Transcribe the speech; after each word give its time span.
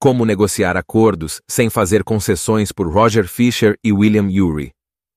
Como 0.00 0.24
negociar 0.24 0.76
acordos 0.76 1.40
sem 1.50 1.68
fazer 1.68 2.04
concessões 2.04 2.70
por 2.70 2.88
Roger 2.88 3.26
Fisher 3.26 3.76
e 3.82 3.92
William 3.92 4.28
Ury. 4.28 4.70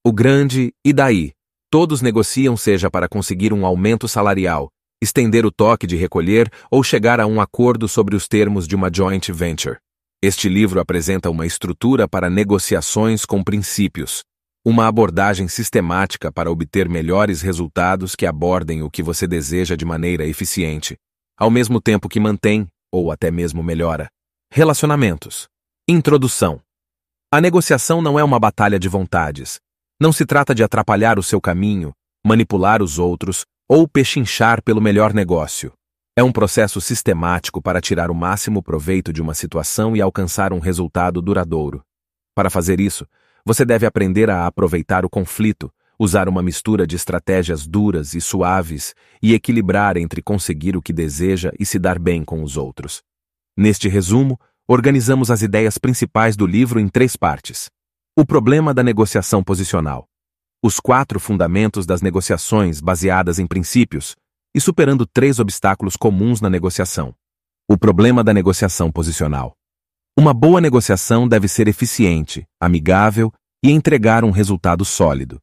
O 0.03 0.11
grande 0.11 0.73
e 0.83 0.91
daí. 0.91 1.33
Todos 1.69 2.01
negociam 2.01 2.57
seja 2.57 2.89
para 2.89 3.07
conseguir 3.07 3.53
um 3.53 3.63
aumento 3.63 4.07
salarial, 4.07 4.69
estender 4.99 5.45
o 5.45 5.51
toque 5.51 5.85
de 5.85 5.95
recolher 5.95 6.51
ou 6.71 6.83
chegar 6.83 7.19
a 7.19 7.27
um 7.27 7.39
acordo 7.39 7.87
sobre 7.87 8.15
os 8.15 8.27
termos 8.27 8.67
de 8.67 8.75
uma 8.75 8.89
joint 8.91 9.31
venture. 9.31 9.77
Este 10.19 10.49
livro 10.49 10.79
apresenta 10.79 11.29
uma 11.29 11.45
estrutura 11.45 12.07
para 12.07 12.27
negociações 12.27 13.23
com 13.23 13.43
princípios, 13.43 14.23
uma 14.65 14.87
abordagem 14.87 15.47
sistemática 15.47 16.31
para 16.31 16.49
obter 16.49 16.89
melhores 16.89 17.43
resultados 17.43 18.15
que 18.15 18.25
abordem 18.25 18.81
o 18.81 18.89
que 18.89 19.03
você 19.03 19.27
deseja 19.27 19.75
de 19.75 19.85
maneira 19.85 20.25
eficiente, 20.25 20.97
ao 21.37 21.51
mesmo 21.51 21.79
tempo 21.79 22.09
que 22.09 22.19
mantém, 22.19 22.67
ou 22.91 23.11
até 23.11 23.29
mesmo 23.29 23.61
melhora, 23.61 24.09
Relacionamentos. 24.53 25.47
Introdução. 25.87 26.59
A 27.31 27.39
negociação 27.39 28.01
não 28.01 28.19
é 28.19 28.23
uma 28.23 28.37
batalha 28.37 28.77
de 28.77 28.89
vontades. 28.89 29.61
Não 29.97 30.11
se 30.11 30.25
trata 30.25 30.53
de 30.53 30.61
atrapalhar 30.61 31.17
o 31.17 31.23
seu 31.23 31.39
caminho, 31.39 31.93
manipular 32.21 32.83
os 32.83 32.99
outros 32.99 33.45
ou 33.65 33.87
pechinchar 33.87 34.61
pelo 34.61 34.81
melhor 34.81 35.13
negócio. 35.13 35.71
É 36.17 36.21
um 36.21 36.33
processo 36.33 36.81
sistemático 36.81 37.61
para 37.61 37.79
tirar 37.79 38.11
o 38.11 38.13
máximo 38.13 38.61
proveito 38.61 39.13
de 39.13 39.21
uma 39.21 39.33
situação 39.33 39.95
e 39.95 40.01
alcançar 40.01 40.51
um 40.51 40.59
resultado 40.59 41.21
duradouro. 41.21 41.81
Para 42.35 42.49
fazer 42.49 42.81
isso, 42.81 43.07
você 43.45 43.63
deve 43.63 43.85
aprender 43.85 44.29
a 44.29 44.45
aproveitar 44.45 45.05
o 45.05 45.09
conflito, 45.09 45.71
usar 45.97 46.27
uma 46.27 46.43
mistura 46.43 46.85
de 46.85 46.97
estratégias 46.97 47.65
duras 47.65 48.13
e 48.13 48.19
suaves 48.19 48.93
e 49.23 49.33
equilibrar 49.33 49.95
entre 49.95 50.21
conseguir 50.21 50.75
o 50.75 50.81
que 50.81 50.91
deseja 50.91 51.53
e 51.57 51.65
se 51.65 51.79
dar 51.79 51.97
bem 51.97 52.21
com 52.25 52.43
os 52.43 52.57
outros. 52.57 53.01
Neste 53.61 53.87
resumo, 53.87 54.39
organizamos 54.67 55.29
as 55.29 55.43
ideias 55.43 55.77
principais 55.77 56.35
do 56.35 56.47
livro 56.47 56.79
em 56.79 56.87
três 56.87 57.15
partes. 57.15 57.69
O 58.17 58.25
problema 58.25 58.73
da 58.73 58.81
negociação 58.81 59.43
posicional. 59.43 60.07
Os 60.63 60.79
quatro 60.79 61.19
fundamentos 61.19 61.85
das 61.85 62.01
negociações 62.01 62.81
baseadas 62.81 63.37
em 63.37 63.45
princípios 63.45 64.15
e 64.55 64.59
superando 64.59 65.05
três 65.05 65.37
obstáculos 65.37 65.95
comuns 65.95 66.41
na 66.41 66.49
negociação. 66.49 67.13
O 67.69 67.77
problema 67.77 68.23
da 68.23 68.33
negociação 68.33 68.91
posicional. 68.91 69.53
Uma 70.17 70.33
boa 70.33 70.59
negociação 70.59 71.27
deve 71.27 71.47
ser 71.47 71.67
eficiente, 71.67 72.43
amigável 72.59 73.31
e 73.63 73.69
entregar 73.69 74.23
um 74.23 74.31
resultado 74.31 74.83
sólido. 74.83 75.39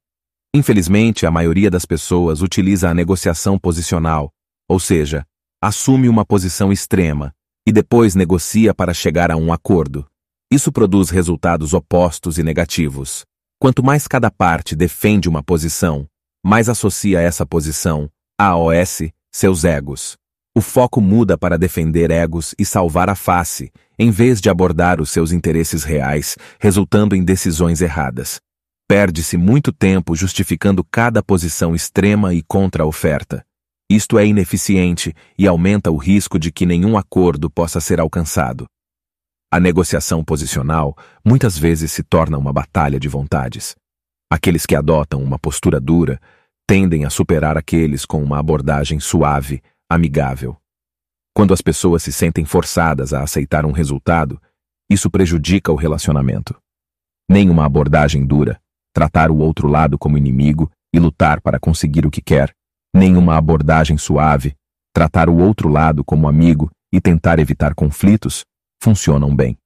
Infelizmente, 0.53 1.25
a 1.25 1.31
maioria 1.31 1.71
das 1.71 1.87
pessoas 1.87 2.43
utiliza 2.43 2.91
a 2.91 2.95
negociação 2.95 3.57
posicional, 3.57 4.33
ou 4.69 4.81
seja, 4.81 5.25
assume 5.63 6.09
uma 6.09 6.25
posição 6.25 6.73
extrema, 6.73 7.33
e 7.69 7.73
depois 7.73 8.15
negocia 8.15 8.73
para 8.73 8.95
chegar 8.95 9.31
a 9.31 9.37
um 9.37 9.53
acordo. 9.53 10.07
Isso 10.51 10.73
produz 10.73 11.11
resultados 11.11 11.75
opostos 11.75 12.39
e 12.39 12.43
negativos. 12.43 13.27
Quanto 13.61 13.83
mais 13.83 14.09
cada 14.09 14.31
parte 14.31 14.75
defende 14.75 15.29
uma 15.29 15.43
posição, 15.43 16.07
mais 16.43 16.71
associa 16.71 17.21
essa 17.21 17.45
posição, 17.45 18.09
AOS, 18.41 19.11
seus 19.31 19.65
egos. 19.65 20.17
O 20.57 20.63
foco 20.63 20.99
muda 20.99 21.37
para 21.37 21.59
defender 21.59 22.11
egos 22.11 22.55
e 22.59 22.65
salvar 22.65 23.11
a 23.11 23.15
face, 23.15 23.71
em 23.99 24.11
vez 24.11 24.41
de 24.41 24.49
abordar 24.49 24.99
os 24.99 25.11
seus 25.11 25.31
interesses 25.31 25.85
reais, 25.85 26.37
resultando 26.59 27.15
em 27.15 27.23
decisões 27.23 27.83
erradas. 27.83 28.41
Perde-se 28.89 29.37
muito 29.37 29.75
tempo 29.75 30.17
justificando 30.17 30.83
cada 30.83 31.23
posição 31.23 31.75
extrema 31.75 32.33
e 32.33 32.43
contra-oferta. 32.43 33.45
Isto 33.91 34.19
é 34.19 34.27
ineficiente 34.27 35.15
e 35.39 35.47
aumenta 35.47 35.91
o 35.91 35.97
risco 35.97 36.39
de 36.39 36.53
que 36.53 36.67
nenhum 36.67 36.99
acordo 36.99 37.49
possa 37.49 37.81
ser 37.81 37.99
alcançado. 38.01 38.67
A 39.51 39.59
negociação 39.59 40.23
posicional 40.23 40.95
muitas 41.25 41.57
vezes 41.57 41.91
se 41.91 42.03
torna 42.03 42.37
uma 42.37 42.53
batalha 42.53 43.01
de 43.01 43.09
vontades. 43.09 43.75
Aqueles 44.31 44.67
que 44.67 44.77
adotam 44.77 45.23
uma 45.23 45.39
postura 45.39 45.81
dura 45.81 46.21
tendem 46.67 47.07
a 47.07 47.11
superar 47.11 47.57
aqueles 47.57 48.05
com 48.05 48.23
uma 48.23 48.39
abordagem 48.39 49.01
suave, 49.01 49.63
amigável. 49.91 50.59
Quando 51.35 51.55
as 51.55 51.63
pessoas 51.63 52.03
se 52.03 52.13
sentem 52.13 52.45
forçadas 52.45 53.15
a 53.15 53.23
aceitar 53.23 53.65
um 53.65 53.73
resultado, 53.73 54.39
isso 54.91 55.11
prejudica 55.11 55.73
o 55.73 55.77
relacionamento. 55.77 56.55
Nem 57.27 57.49
uma 57.49 57.65
abordagem 57.65 58.27
dura, 58.27 58.61
tratar 58.93 59.31
o 59.31 59.39
outro 59.39 59.67
lado 59.67 59.97
como 59.97 60.19
inimigo 60.19 60.71
e 60.93 60.99
lutar 60.99 61.41
para 61.41 61.59
conseguir 61.59 62.05
o 62.05 62.11
que 62.11 62.21
quer, 62.21 62.55
nenhuma 62.99 63.37
abordagem 63.37 63.97
suave, 63.97 64.55
tratar 64.93 65.29
o 65.29 65.37
outro 65.39 65.69
lado 65.69 66.05
como 66.05 66.29
amigo 66.29 66.71
e 66.93 67.01
tentar 67.01 67.39
evitar 67.39 67.75
conflitos, 67.75 68.45
funcionam 68.83 69.35
bem. 69.35 69.57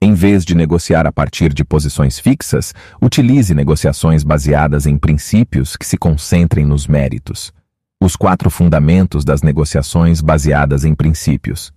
Em 0.00 0.14
vez 0.14 0.44
de 0.44 0.54
negociar 0.54 1.06
a 1.06 1.12
partir 1.12 1.52
de 1.52 1.64
posições 1.64 2.18
fixas, 2.18 2.72
utilize 3.02 3.54
negociações 3.54 4.22
baseadas 4.22 4.86
em 4.86 4.96
princípios 4.96 5.76
que 5.76 5.86
se 5.86 5.96
concentrem 5.96 6.64
nos 6.64 6.86
méritos. 6.86 7.52
Os 8.00 8.14
quatro 8.14 8.50
fundamentos 8.50 9.24
das 9.24 9.42
negociações 9.42 10.20
baseadas 10.20 10.84
em 10.84 10.94
princípios. 10.94 11.72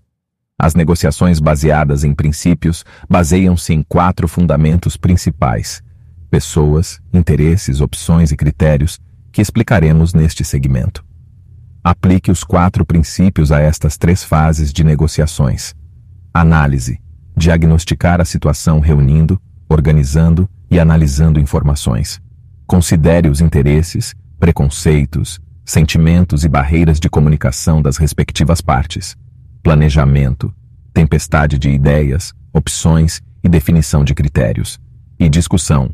As 0.62 0.76
negociações 0.76 1.40
baseadas 1.40 2.04
em 2.04 2.14
princípios 2.14 2.84
baseiam-se 3.10 3.74
em 3.74 3.82
quatro 3.82 4.28
fundamentos 4.28 4.98
principais: 4.98 5.82
pessoas, 6.30 7.02
interesses, 7.14 7.80
opções 7.80 8.32
e 8.32 8.36
critérios 8.36 9.00
que 9.32 9.42
explicaremos 9.42 10.14
neste 10.14 10.44
segmento. 10.44 11.06
Aplique 11.84 12.30
os 12.30 12.44
quatro 12.44 12.86
princípios 12.86 13.52
a 13.52 13.60
estas 13.60 13.98
três 13.98 14.24
fases 14.24 14.74
de 14.74 14.84
negociações. 14.84 15.74
Análise. 16.34 17.00
Diagnosticar 17.36 18.20
a 18.20 18.26
situação 18.26 18.80
reunindo, 18.80 19.42
organizando 19.70 20.50
e 20.70 20.80
analisando 20.80 21.40
informações. 21.40 22.22
Considere 22.68 23.30
os 23.30 23.40
interesses, 23.42 24.14
preconceitos, 24.40 25.40
sentimentos 25.66 26.44
e 26.44 26.50
barreiras 26.50 27.00
de 27.00 27.10
comunicação 27.10 27.82
das 27.82 27.98
respectivas 27.98 28.62
partes. 28.62 29.16
Planejamento. 29.64 30.54
Tempestade 30.94 31.58
de 31.58 31.70
ideias, 31.70 32.34
opções 32.54 33.22
e 33.44 33.48
definição 33.48 34.04
de 34.04 34.14
critérios. 34.14 34.80
E 35.18 35.30
discussão. 35.30 35.94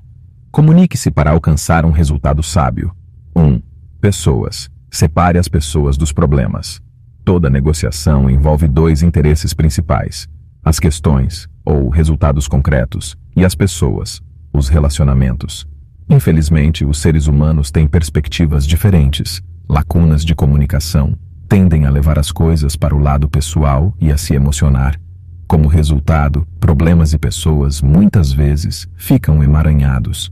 Comunique-se 0.52 1.12
para 1.12 1.32
alcançar 1.32 1.86
um 1.86 1.92
resultado 1.92 2.42
sábio. 2.42 2.96
1. 3.36 3.62
Pessoas. 4.00 4.70
Separe 4.90 5.38
as 5.38 5.50
pessoas 5.50 5.98
dos 5.98 6.14
problemas. 6.14 6.82
Toda 7.26 7.50
negociação 7.50 8.30
envolve 8.30 8.66
dois 8.66 9.04
interesses 9.04 9.54
principais: 9.54 10.26
as 10.64 10.80
questões, 10.80 11.50
ou 11.66 11.90
resultados 11.90 12.48
concretos, 12.48 13.18
e 13.36 13.44
as 13.44 13.54
pessoas, 13.54 14.22
os 14.54 14.70
relacionamentos. 14.70 15.68
Infelizmente, 16.10 16.86
os 16.86 17.00
seres 17.00 17.28
humanos 17.28 17.72
têm 17.72 17.88
perspectivas 17.88 18.66
diferentes, 18.66 19.42
lacunas 19.68 20.24
de 20.24 20.34
comunicação, 20.34 21.18
tendem 21.50 21.86
a 21.86 21.90
levar 21.90 22.18
as 22.18 22.32
coisas 22.32 22.78
para 22.78 22.96
o 22.96 23.00
lado 23.00 23.28
pessoal 23.28 23.94
e 24.00 24.12
a 24.14 24.18
se 24.18 24.34
emocionar. 24.34 24.98
Como 25.46 25.68
resultado, 25.68 26.48
problemas 26.60 27.12
e 27.12 27.18
pessoas 27.18 27.82
muitas 27.82 28.32
vezes 28.32 28.88
ficam 28.96 29.44
emaranhados. 29.44 30.32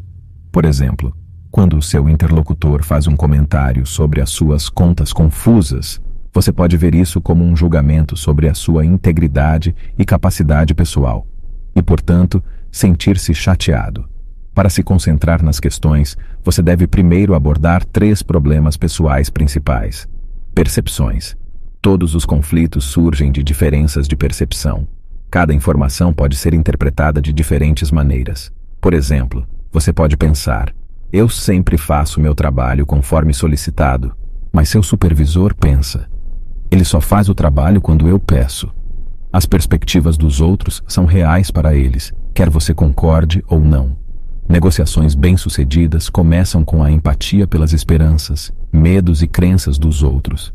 Por 0.51 0.63
exemplo, 0.63 1.13
quando 1.53 1.77
o 1.77 1.83
seu 1.83 2.09
interlocutor 2.09 2.83
faz 2.83 3.05
um 3.05 3.15
comentário 3.15 3.85
sobre 3.85 4.19
as 4.19 4.31
suas 4.31 4.69
contas 4.69 5.13
confusas, 5.13 6.01
você 6.33 6.51
pode 6.51 6.75
ver 6.75 6.95
isso 6.95 7.21
como 7.21 7.45
um 7.45 7.55
julgamento 7.55 8.17
sobre 8.17 8.49
a 8.49 8.55
sua 8.55 8.83
integridade 8.83 9.75
e 9.95 10.03
capacidade 10.03 10.73
pessoal, 10.73 11.27
e, 11.75 11.83
portanto, 11.83 12.43
sentir-se 12.71 13.35
chateado. 13.35 14.09
Para 14.51 14.67
se 14.67 14.81
concentrar 14.81 15.43
nas 15.43 15.59
questões, 15.59 16.17
você 16.43 16.59
deve 16.59 16.87
primeiro 16.87 17.35
abordar 17.35 17.85
três 17.85 18.23
problemas 18.23 18.75
pessoais 18.75 19.29
principais. 19.29 20.09
Percepções. 20.55 21.37
Todos 21.79 22.15
os 22.15 22.25
conflitos 22.25 22.83
surgem 22.83 23.31
de 23.31 23.43
diferenças 23.43 24.07
de 24.07 24.15
percepção. 24.15 24.87
Cada 25.29 25.53
informação 25.53 26.11
pode 26.11 26.35
ser 26.35 26.55
interpretada 26.55 27.21
de 27.21 27.31
diferentes 27.31 27.91
maneiras. 27.91 28.51
Por 28.81 28.91
exemplo, 28.91 29.47
você 29.71 29.93
pode 29.93 30.17
pensar: 30.17 30.73
eu 31.13 31.29
sempre 31.29 31.77
faço 31.77 32.19
meu 32.19 32.33
trabalho 32.33 32.87
conforme 32.87 33.35
solicitado, 33.35 34.15
mas 34.51 34.67
seu 34.67 34.81
supervisor 34.81 35.53
pensa. 35.53 36.09
Ele 36.71 36.83
só 36.83 36.99
faz 36.99 37.29
o 37.29 37.35
trabalho 37.35 37.79
quando 37.79 38.07
eu 38.07 38.19
peço. 38.19 38.73
As 39.31 39.45
perspectivas 39.45 40.17
dos 40.17 40.41
outros 40.41 40.81
são 40.87 41.05
reais 41.05 41.51
para 41.51 41.75
eles, 41.75 42.11
quer 42.33 42.49
você 42.49 42.73
concorde 42.73 43.43
ou 43.47 43.59
não. 43.59 43.95
Negociações 44.49 45.13
bem-sucedidas 45.13 46.09
começam 46.09 46.65
com 46.65 46.83
a 46.83 46.89
empatia 46.89 47.45
pelas 47.45 47.73
esperanças, 47.73 48.51
medos 48.71 49.21
e 49.21 49.27
crenças 49.27 49.77
dos 49.77 50.01
outros. 50.01 50.51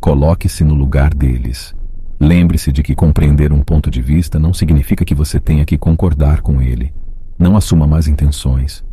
Coloque-se 0.00 0.64
no 0.64 0.74
lugar 0.74 1.14
deles. 1.14 1.72
Lembre-se 2.18 2.72
de 2.72 2.82
que 2.82 2.96
compreender 2.96 3.52
um 3.52 3.62
ponto 3.62 3.88
de 3.88 4.02
vista 4.02 4.40
não 4.40 4.52
significa 4.52 5.04
que 5.04 5.14
você 5.14 5.38
tenha 5.38 5.64
que 5.64 5.78
concordar 5.78 6.40
com 6.40 6.60
ele. 6.60 6.92
Não 7.38 7.56
assuma 7.56 7.86
más 7.86 8.08
intenções. 8.08 8.84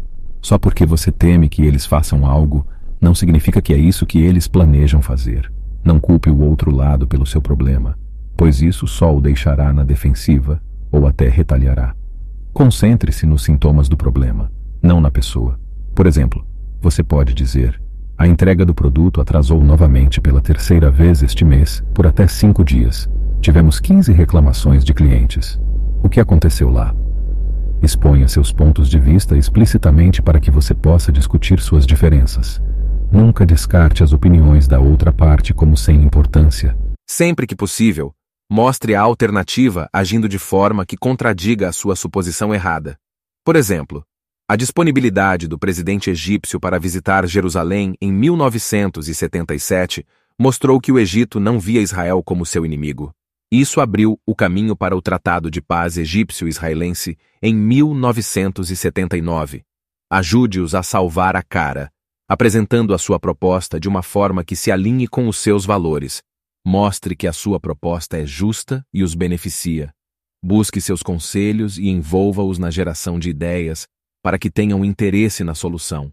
Só 0.41 0.57
porque 0.57 0.85
você 0.85 1.11
teme 1.11 1.49
que 1.49 1.63
eles 1.63 1.85
façam 1.85 2.25
algo, 2.25 2.65
não 2.99 3.13
significa 3.13 3.61
que 3.61 3.73
é 3.73 3.77
isso 3.77 4.05
que 4.05 4.19
eles 4.19 4.47
planejam 4.47 5.01
fazer. 5.01 5.51
Não 5.83 5.99
culpe 5.99 6.29
o 6.29 6.41
outro 6.41 6.73
lado 6.73 7.07
pelo 7.07 7.25
seu 7.25 7.41
problema, 7.41 7.97
pois 8.35 8.61
isso 8.61 8.87
só 8.87 9.15
o 9.15 9.21
deixará 9.21 9.71
na 9.71 9.83
defensiva 9.83 10.61
ou 10.91 11.07
até 11.07 11.27
retalhará. 11.27 11.95
Concentre-se 12.53 13.25
nos 13.25 13.43
sintomas 13.43 13.87
do 13.87 13.95
problema, 13.95 14.51
não 14.81 14.99
na 14.99 15.11
pessoa. 15.11 15.59
Por 15.93 16.07
exemplo, 16.07 16.45
você 16.81 17.03
pode 17.03 17.33
dizer: 17.33 17.79
a 18.17 18.27
entrega 18.27 18.65
do 18.65 18.73
produto 18.73 19.21
atrasou 19.21 19.63
novamente 19.63 20.19
pela 20.19 20.41
terceira 20.41 20.89
vez 20.89 21.21
este 21.21 21.45
mês, 21.45 21.83
por 21.93 22.07
até 22.07 22.27
cinco 22.27 22.63
dias. 22.63 23.07
Tivemos 23.39 23.79
15 23.79 24.11
reclamações 24.11 24.83
de 24.83 24.93
clientes. 24.93 25.59
O 26.01 26.09
que 26.09 26.19
aconteceu 26.19 26.69
lá? 26.69 26.95
Exponha 27.87 28.27
seus 28.27 28.51
pontos 28.51 28.89
de 28.89 28.99
vista 28.99 29.37
explicitamente 29.37 30.21
para 30.21 30.39
que 30.41 30.51
você 30.51 30.75
possa 30.75 31.09
discutir 31.09 31.61
suas 31.61 31.85
diferenças. 31.85 32.61
Nunca 33.09 33.45
descarte 33.45 34.03
as 34.03 34.11
opiniões 34.11 34.67
da 34.67 34.79
outra 34.79 35.13
parte 35.13 35.53
como 35.53 35.77
sem 35.77 36.03
importância. 36.03 36.77
Sempre 37.09 37.47
que 37.47 37.55
possível, 37.55 38.13
Mostre 38.49 38.95
a 38.95 39.01
alternativa 39.01 39.89
agindo 39.91 40.29
de 40.29 40.39
forma 40.39 40.85
que 40.85 40.95
contradiga 40.95 41.67
a 41.67 41.73
sua 41.73 41.97
suposição 41.97 42.53
errada. 42.53 42.97
Por 43.43 43.57
exemplo, 43.57 44.05
a 44.47 44.55
disponibilidade 44.55 45.49
do 45.49 45.59
presidente 45.59 46.09
egípcio 46.09 46.57
para 46.57 46.79
visitar 46.79 47.27
Jerusalém 47.27 47.95
em 48.01 48.09
1977 48.09 50.05
mostrou 50.39 50.79
que 50.79 50.93
o 50.93 50.97
Egito 50.97 51.41
não 51.41 51.59
via 51.59 51.81
Israel 51.81 52.23
como 52.23 52.45
seu 52.45 52.65
inimigo. 52.65 53.11
Isso 53.51 53.79
abriu 53.79 54.19
o 54.25 54.35
caminho 54.35 54.75
para 54.75 54.95
o 54.95 55.01
Tratado 55.01 55.49
de 55.49 55.61
Paz 55.61 55.97
Egípcio-Israelense 55.97 57.17
em 57.41 57.55
1979. 57.55 59.63
Ajude-os 60.11 60.75
a 60.75 60.83
salvar 60.83 61.35
a 61.35 61.43
cara, 61.43 61.89
apresentando 62.27 62.93
a 62.93 62.97
sua 62.97 63.19
proposta 63.19 63.79
de 63.79 63.87
uma 63.87 64.03
forma 64.03 64.43
que 64.43 64.55
se 64.55 64.71
alinhe 64.71 65.07
com 65.07 65.27
os 65.27 65.37
seus 65.37 65.65
valores, 65.65 66.21
Mostre 66.69 67.15
que 67.15 67.27
a 67.27 67.31
sua 67.31 67.61
proposta 67.61 68.17
é 68.17 68.25
justa 68.25 68.85
e 68.93 69.01
os 69.01 69.15
beneficia. 69.15 69.89
Busque 70.43 70.81
seus 70.81 71.01
conselhos 71.01 71.77
e 71.77 71.87
envolva-os 71.87 72.59
na 72.59 72.69
geração 72.69 73.17
de 73.17 73.29
ideias 73.29 73.87
para 74.21 74.37
que 74.37 74.51
tenham 74.51 74.83
interesse 74.83 75.45
na 75.45 75.55
solução. 75.55 76.11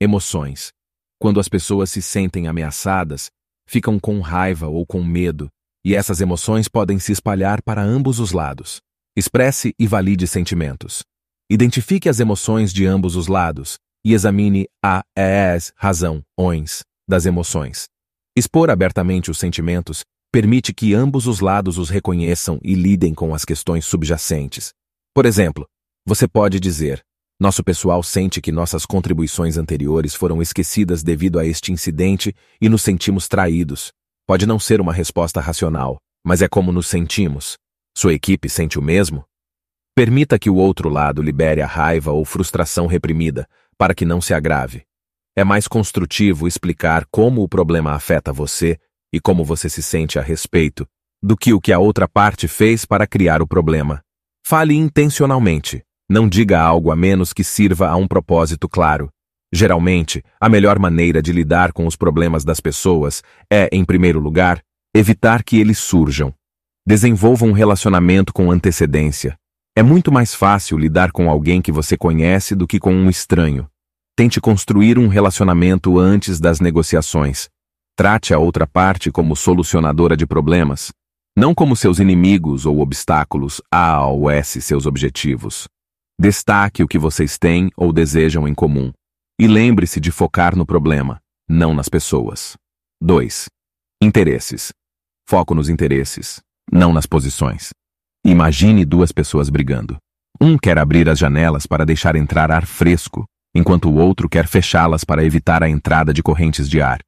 Emoções. 0.00 0.70
Quando 1.18 1.40
as 1.40 1.48
pessoas 1.48 1.90
se 1.90 2.00
sentem 2.00 2.46
ameaçadas, 2.46 3.32
ficam 3.68 3.98
com 3.98 4.20
raiva 4.20 4.68
ou 4.68 4.86
com 4.86 5.02
medo, 5.02 5.50
e 5.86 5.94
essas 5.94 6.20
emoções 6.20 6.66
podem 6.66 6.98
se 6.98 7.12
espalhar 7.12 7.62
para 7.62 7.80
ambos 7.80 8.18
os 8.18 8.32
lados. 8.32 8.80
Expresse 9.16 9.72
e 9.78 9.86
valide 9.86 10.26
sentimentos. 10.26 11.04
Identifique 11.48 12.08
as 12.08 12.18
emoções 12.18 12.72
de 12.72 12.84
ambos 12.84 13.14
os 13.14 13.28
lados 13.28 13.76
e 14.04 14.12
examine 14.12 14.66
a, 14.84 15.04
as, 15.16 15.72
razão, 15.76 16.24
ons 16.36 16.82
das 17.08 17.24
emoções. 17.24 17.84
Expor 18.36 18.68
abertamente 18.68 19.30
os 19.30 19.38
sentimentos 19.38 20.02
permite 20.32 20.74
que 20.74 20.92
ambos 20.92 21.28
os 21.28 21.38
lados 21.38 21.78
os 21.78 21.88
reconheçam 21.88 22.58
e 22.64 22.74
lidem 22.74 23.14
com 23.14 23.32
as 23.32 23.44
questões 23.44 23.84
subjacentes. 23.84 24.70
Por 25.14 25.24
exemplo, 25.24 25.68
você 26.04 26.26
pode 26.26 26.58
dizer: 26.58 27.00
Nosso 27.40 27.62
pessoal 27.62 28.02
sente 28.02 28.40
que 28.40 28.50
nossas 28.50 28.84
contribuições 28.84 29.56
anteriores 29.56 30.16
foram 30.16 30.42
esquecidas 30.42 31.04
devido 31.04 31.38
a 31.38 31.46
este 31.46 31.70
incidente 31.70 32.34
e 32.60 32.68
nos 32.68 32.82
sentimos 32.82 33.28
traídos. 33.28 33.92
Pode 34.26 34.44
não 34.44 34.58
ser 34.58 34.80
uma 34.80 34.92
resposta 34.92 35.40
racional, 35.40 35.98
mas 36.24 36.42
é 36.42 36.48
como 36.48 36.72
nos 36.72 36.88
sentimos. 36.88 37.56
Sua 37.96 38.12
equipe 38.12 38.48
sente 38.48 38.76
o 38.76 38.82
mesmo? 38.82 39.24
Permita 39.94 40.36
que 40.36 40.50
o 40.50 40.56
outro 40.56 40.88
lado 40.88 41.22
libere 41.22 41.62
a 41.62 41.66
raiva 41.66 42.10
ou 42.10 42.24
frustração 42.24 42.88
reprimida, 42.88 43.48
para 43.78 43.94
que 43.94 44.04
não 44.04 44.20
se 44.20 44.34
agrave. 44.34 44.82
É 45.36 45.44
mais 45.44 45.68
construtivo 45.68 46.48
explicar 46.48 47.06
como 47.08 47.40
o 47.40 47.48
problema 47.48 47.92
afeta 47.92 48.32
você 48.32 48.80
e 49.12 49.20
como 49.20 49.44
você 49.44 49.68
se 49.68 49.80
sente 49.80 50.18
a 50.18 50.22
respeito, 50.22 50.88
do 51.22 51.36
que 51.36 51.52
o 51.52 51.60
que 51.60 51.72
a 51.72 51.78
outra 51.78 52.08
parte 52.08 52.48
fez 52.48 52.84
para 52.84 53.06
criar 53.06 53.40
o 53.40 53.46
problema. 53.46 54.02
Fale 54.44 54.74
intencionalmente. 54.74 55.84
Não 56.10 56.28
diga 56.28 56.60
algo 56.60 56.90
a 56.90 56.96
menos 56.96 57.32
que 57.32 57.44
sirva 57.44 57.88
a 57.88 57.96
um 57.96 58.08
propósito 58.08 58.68
claro. 58.68 59.08
Geralmente, 59.56 60.22
a 60.38 60.50
melhor 60.50 60.78
maneira 60.78 61.22
de 61.22 61.32
lidar 61.32 61.72
com 61.72 61.86
os 61.86 61.96
problemas 61.96 62.44
das 62.44 62.60
pessoas 62.60 63.22
é, 63.50 63.70
em 63.72 63.86
primeiro 63.86 64.20
lugar, 64.20 64.60
evitar 64.94 65.42
que 65.42 65.58
eles 65.58 65.78
surjam. 65.78 66.30
Desenvolva 66.86 67.46
um 67.46 67.52
relacionamento 67.52 68.34
com 68.34 68.50
antecedência. 68.50 69.34
É 69.74 69.82
muito 69.82 70.12
mais 70.12 70.34
fácil 70.34 70.76
lidar 70.76 71.10
com 71.10 71.30
alguém 71.30 71.62
que 71.62 71.72
você 71.72 71.96
conhece 71.96 72.54
do 72.54 72.66
que 72.66 72.78
com 72.78 72.92
um 72.92 73.08
estranho. 73.08 73.66
Tente 74.14 74.42
construir 74.42 74.98
um 74.98 75.08
relacionamento 75.08 75.98
antes 75.98 76.38
das 76.38 76.60
negociações. 76.60 77.48
Trate 77.96 78.34
a 78.34 78.38
outra 78.38 78.66
parte 78.66 79.10
como 79.10 79.34
solucionadora 79.34 80.18
de 80.18 80.26
problemas, 80.26 80.92
não 81.34 81.54
como 81.54 81.74
seus 81.74 81.98
inimigos 81.98 82.66
ou 82.66 82.80
obstáculos 82.80 83.62
A 83.72 84.06
ou 84.06 84.30
S 84.30 84.60
seus 84.60 84.84
objetivos. 84.84 85.66
Destaque 86.20 86.82
o 86.82 86.86
que 86.86 86.98
vocês 86.98 87.38
têm 87.38 87.70
ou 87.74 87.90
desejam 87.90 88.46
em 88.46 88.52
comum. 88.52 88.92
E 89.38 89.46
lembre-se 89.46 90.00
de 90.00 90.10
focar 90.10 90.56
no 90.56 90.64
problema, 90.64 91.20
não 91.46 91.74
nas 91.74 91.90
pessoas. 91.90 92.56
2. 93.02 93.50
Interesses. 94.00 94.72
Foco 95.28 95.54
nos 95.54 95.68
interesses, 95.68 96.40
não 96.72 96.90
nas 96.90 97.04
posições. 97.04 97.68
Imagine 98.24 98.82
duas 98.82 99.12
pessoas 99.12 99.50
brigando. 99.50 99.98
Um 100.40 100.56
quer 100.56 100.78
abrir 100.78 101.06
as 101.10 101.18
janelas 101.18 101.66
para 101.66 101.84
deixar 101.84 102.16
entrar 102.16 102.50
ar 102.50 102.64
fresco, 102.64 103.26
enquanto 103.54 103.90
o 103.90 103.96
outro 103.96 104.26
quer 104.26 104.46
fechá-las 104.46 105.04
para 105.04 105.22
evitar 105.22 105.62
a 105.62 105.68
entrada 105.68 106.14
de 106.14 106.22
correntes 106.22 106.66
de 106.66 106.80
ar. 106.80 107.00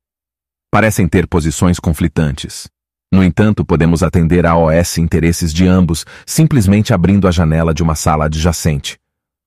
Parecem 0.70 1.08
ter 1.08 1.26
posições 1.26 1.78
conflitantes. 1.80 2.68
No 3.10 3.24
entanto, 3.24 3.64
podemos 3.64 4.02
atender 4.02 4.44
a 4.44 4.54
OS 4.54 4.98
interesses 4.98 5.50
de 5.50 5.66
ambos 5.66 6.04
simplesmente 6.26 6.92
abrindo 6.92 7.26
a 7.26 7.30
janela 7.30 7.72
de 7.72 7.82
uma 7.82 7.94
sala 7.94 8.26
adjacente. 8.26 8.98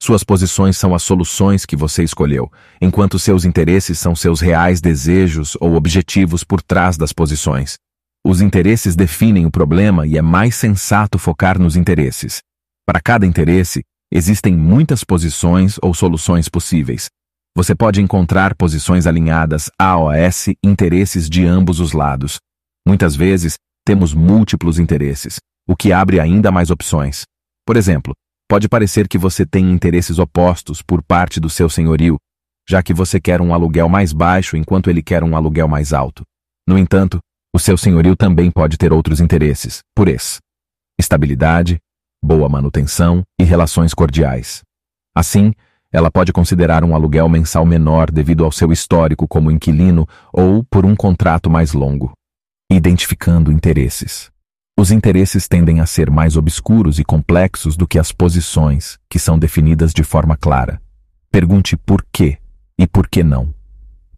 Suas 0.01 0.23
posições 0.23 0.78
são 0.78 0.95
as 0.95 1.04
soluções 1.04 1.66
que 1.66 1.75
você 1.75 2.04
escolheu, 2.04 2.52
enquanto 2.81 3.19
seus 3.19 3.45
interesses 3.45 3.99
são 3.99 4.16
seus 4.16 4.42
reais 4.42 4.81
desejos 4.81 5.56
ou 5.59 5.75
objetivos 5.75 6.44
por 6.44 6.61
trás 6.61 6.97
das 6.97 7.14
posições. 7.14 7.75
Os 8.25 8.42
interesses 8.42 8.95
definem 8.95 9.45
o 9.45 9.52
problema 9.52 10.07
e 10.07 10.18
é 10.18 10.21
mais 10.21 10.56
sensato 10.56 11.19
focar 11.19 11.59
nos 11.59 11.75
interesses. 11.75 12.40
Para 12.85 12.99
cada 12.99 13.25
interesse, 13.25 13.81
Existem 14.14 14.54
muitas 14.54 15.06
posições 15.06 15.78
ou 15.81 15.94
soluções 15.94 16.49
possíveis. 16.49 17.07
Você 17.56 17.73
pode 17.73 18.02
encontrar 18.02 18.56
posições 18.56 19.07
alinhadas 19.07 19.69
a 19.80 19.97
OS 19.97 20.47
interesses 20.61 21.30
de 21.30 21.45
ambos 21.45 21.80
os 21.80 21.94
lados. 21.94 22.37
Muitas 22.85 23.16
vezes, 23.16 23.56
temos 23.85 24.14
múltiplos 24.14 24.80
interesses, 24.80 25.37
o 25.66 25.78
que 25.78 25.94
abre 25.94 26.19
ainda 26.19 26.52
mais 26.52 26.69
opções. 26.69 27.23
Por 27.66 27.78
exemplo, 27.78 28.14
pode 28.51 28.67
parecer 28.67 29.07
que 29.07 29.17
você 29.17 29.45
tem 29.45 29.71
interesses 29.71 30.19
opostos 30.19 30.81
por 30.81 31.01
parte 31.01 31.39
do 31.39 31.49
seu 31.49 31.69
senhorio, 31.69 32.17
já 32.67 32.83
que 32.83 32.93
você 32.93 33.17
quer 33.17 33.39
um 33.39 33.53
aluguel 33.53 33.87
mais 33.87 34.11
baixo 34.11 34.57
enquanto 34.57 34.89
ele 34.89 35.01
quer 35.01 35.23
um 35.23 35.37
aluguel 35.37 35.69
mais 35.69 35.93
alto. 35.93 36.23
No 36.67 36.77
entanto, 36.77 37.17
o 37.55 37.59
seu 37.59 37.77
senhorio 37.77 38.13
também 38.13 38.51
pode 38.51 38.77
ter 38.77 38.91
outros 38.91 39.21
interesses, 39.21 39.79
por 39.95 40.09
esse. 40.09 40.39
Estabilidade, 40.99 41.79
boa 42.21 42.49
manutenção 42.49 43.23
e 43.39 43.45
relações 43.45 43.93
cordiais. 43.93 44.63
Assim, 45.15 45.53
ela 45.89 46.11
pode 46.11 46.33
considerar 46.33 46.83
um 46.83 46.93
aluguel 46.93 47.29
mensal 47.29 47.65
menor 47.65 48.11
devido 48.11 48.43
ao 48.43 48.51
seu 48.51 48.69
histórico 48.73 49.29
como 49.29 49.49
inquilino 49.49 50.05
ou 50.33 50.61
por 50.69 50.85
um 50.85 50.93
contrato 50.93 51.49
mais 51.49 51.71
longo. 51.71 52.11
Identificando 52.69 53.49
interesses. 53.49 54.31
Os 54.81 54.90
interesses 54.90 55.47
tendem 55.47 55.80
a 55.80 55.85
ser 55.85 56.09
mais 56.09 56.35
obscuros 56.35 56.97
e 56.97 57.04
complexos 57.04 57.78
do 57.78 57.88
que 57.88 58.00
as 58.00 58.11
posições, 58.11 58.97
que 59.07 59.19
são 59.19 59.38
definidas 59.38 59.94
de 59.94 60.04
forma 60.04 60.35
clara. 60.35 60.81
Pergunte 61.30 61.78
por 61.78 62.04
quê 62.11 62.40
e 62.80 62.88
por 62.88 63.07
que 63.07 63.23
não. 63.23 63.54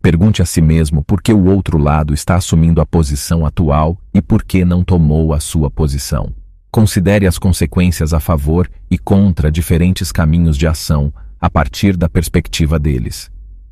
Pergunte 0.01 0.41
a 0.41 0.46
si 0.46 0.62
mesmo 0.62 1.03
por 1.03 1.22
que 1.22 1.34
o 1.34 1.48
outro 1.48 1.77
lado 1.77 2.13
está 2.13 2.36
assumindo 2.36 2.79
a 2.79 2.86
posição 2.86 3.46
atual 3.46 3.98
e 4.13 4.22
por 4.22 4.41
que 4.41 4.63
não 4.63 4.86
tomou 4.86 5.34
a 5.34 5.41
sua 5.41 5.70
posição. 5.70 6.34
Considere 6.72 7.27
as 7.27 7.38
consequências 7.38 8.13
a 8.13 8.22
favor 8.22 8.72
e 8.89 8.98
contra 8.98 9.51
diferentes 9.51 10.13
caminhos 10.13 10.58
de 10.58 10.65
ação 10.65 11.13
a 11.41 11.50
partir 11.50 11.98
da 11.98 12.08
perspectiva 12.08 12.79
deles. 12.79 13.29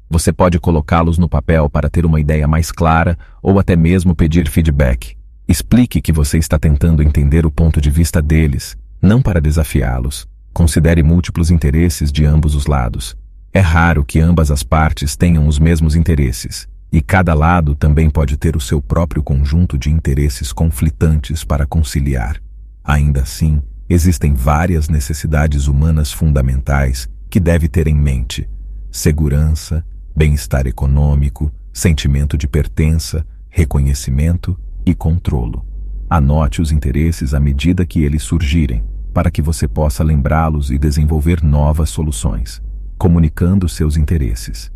Você 0.10 0.34
pode 0.34 0.60
colocá-los 0.60 1.18
no 1.18 1.30
papel 1.30 1.70
para 1.70 1.90
ter 1.90 2.06
uma 2.06 2.20
ideia 2.20 2.50
mais 2.50 2.70
clara 2.70 3.18
ou 3.42 3.60
até 3.60 3.78
mesmo 3.78 4.14
pedir 4.14 4.50
feedback. 4.50 5.21
Explique 5.52 6.02
que 6.02 6.14
você 6.14 6.38
está 6.38 6.58
tentando 6.58 7.04
entender 7.04 7.46
o 7.46 7.52
ponto 7.52 7.82
de 7.82 7.90
vista 7.92 8.22
deles, 8.22 8.78
não 9.02 9.22
para 9.22 9.42
desafiá-los. 9.42 10.26
Considere 10.54 11.04
múltiplos 11.04 11.52
interesses 11.52 12.10
de 12.10 12.24
ambos 12.24 12.56
os 12.56 12.68
lados. 12.68 13.18
É 13.52 13.60
raro 13.60 14.06
que 14.06 14.22
ambas 14.22 14.50
as 14.50 14.64
partes 14.64 15.18
tenham 15.18 15.46
os 15.46 15.60
mesmos 15.60 15.94
interesses, 15.94 16.70
e 16.90 17.02
cada 17.02 17.34
lado 17.34 17.76
também 17.76 18.10
pode 18.10 18.38
ter 18.38 18.56
o 18.56 18.62
seu 18.62 18.82
próprio 18.82 19.22
conjunto 19.22 19.78
de 19.78 19.92
interesses 19.92 20.54
conflitantes 20.54 21.44
para 21.44 21.66
conciliar. 21.66 22.38
Ainda 22.82 23.24
assim, 23.24 23.62
existem 23.90 24.34
várias 24.34 24.88
necessidades 24.88 25.68
humanas 25.68 26.14
fundamentais 26.14 27.10
que 27.30 27.42
deve 27.42 27.68
ter 27.68 27.90
em 27.90 27.96
mente: 27.96 28.50
segurança, 28.90 29.84
bem-estar 30.16 30.66
econômico, 30.66 31.52
sentimento 31.74 32.38
de 32.38 32.48
pertença, 32.48 33.28
reconhecimento 33.50 34.58
e 34.86 34.94
controlo. 34.94 35.66
Anote 36.10 36.62
os 36.62 36.72
interesses 36.72 37.34
à 37.34 37.40
medida 37.40 37.86
que 37.86 38.04
eles 38.04 38.24
surgirem, 38.24 38.84
para 39.14 39.32
que 39.32 39.42
você 39.42 39.68
possa 39.68 40.04
lembrá-los 40.04 40.72
e 40.72 40.78
desenvolver 40.78 41.44
novas 41.44 41.90
soluções, 41.90 42.62
comunicando 42.98 43.68
seus 43.70 43.98
interesses. 43.98 44.72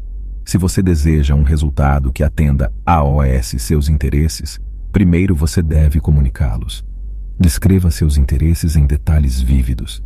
Se 0.46 0.58
você 0.58 0.82
deseja 0.82 1.34
um 1.34 1.44
resultado 1.44 2.12
que 2.12 2.24
atenda 2.24 2.72
a 2.86 3.04
OS 3.04 3.56
seus 3.58 3.90
interesses, 3.90 4.60
primeiro 4.92 5.36
você 5.36 5.62
deve 5.62 6.00
comunicá-los. 6.00 6.86
Descreva 7.40 7.92
seus 7.92 8.18
interesses 8.18 8.76
em 8.76 8.86
detalhes 8.86 9.42
vívidos. 9.42 10.04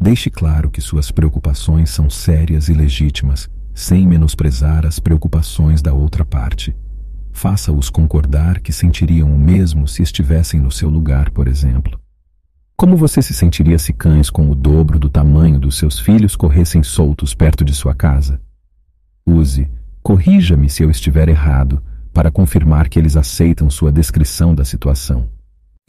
Deixe 0.00 0.30
claro 0.30 0.70
que 0.70 0.80
suas 0.80 1.12
preocupações 1.12 1.90
são 1.90 2.10
sérias 2.10 2.68
e 2.68 2.74
legítimas, 2.74 3.48
sem 3.72 4.06
menosprezar 4.06 4.84
as 4.84 4.98
preocupações 4.98 5.80
da 5.80 5.92
outra 5.92 6.24
parte. 6.24 6.74
Faça-os 7.32 7.90
concordar 7.90 8.60
que 8.60 8.72
sentiriam 8.72 9.32
o 9.32 9.38
mesmo 9.38 9.88
se 9.88 10.02
estivessem 10.02 10.60
no 10.60 10.70
seu 10.70 10.88
lugar, 10.88 11.30
por 11.30 11.48
exemplo. 11.48 11.98
Como 12.76 12.96
você 12.96 13.22
se 13.22 13.32
sentiria 13.32 13.78
se 13.78 13.92
cães 13.92 14.28
com 14.28 14.50
o 14.50 14.54
dobro 14.54 14.98
do 14.98 15.08
tamanho 15.08 15.58
dos 15.58 15.78
seus 15.78 15.98
filhos 15.98 16.36
corressem 16.36 16.82
soltos 16.82 17.34
perto 17.34 17.64
de 17.64 17.74
sua 17.74 17.94
casa? 17.94 18.40
Use, 19.26 19.68
corrija-me 20.02 20.68
se 20.68 20.82
eu 20.82 20.90
estiver 20.90 21.28
errado, 21.28 21.82
para 22.12 22.30
confirmar 22.30 22.88
que 22.88 22.98
eles 22.98 23.16
aceitam 23.16 23.70
sua 23.70 23.90
descrição 23.90 24.54
da 24.54 24.64
situação. 24.64 25.28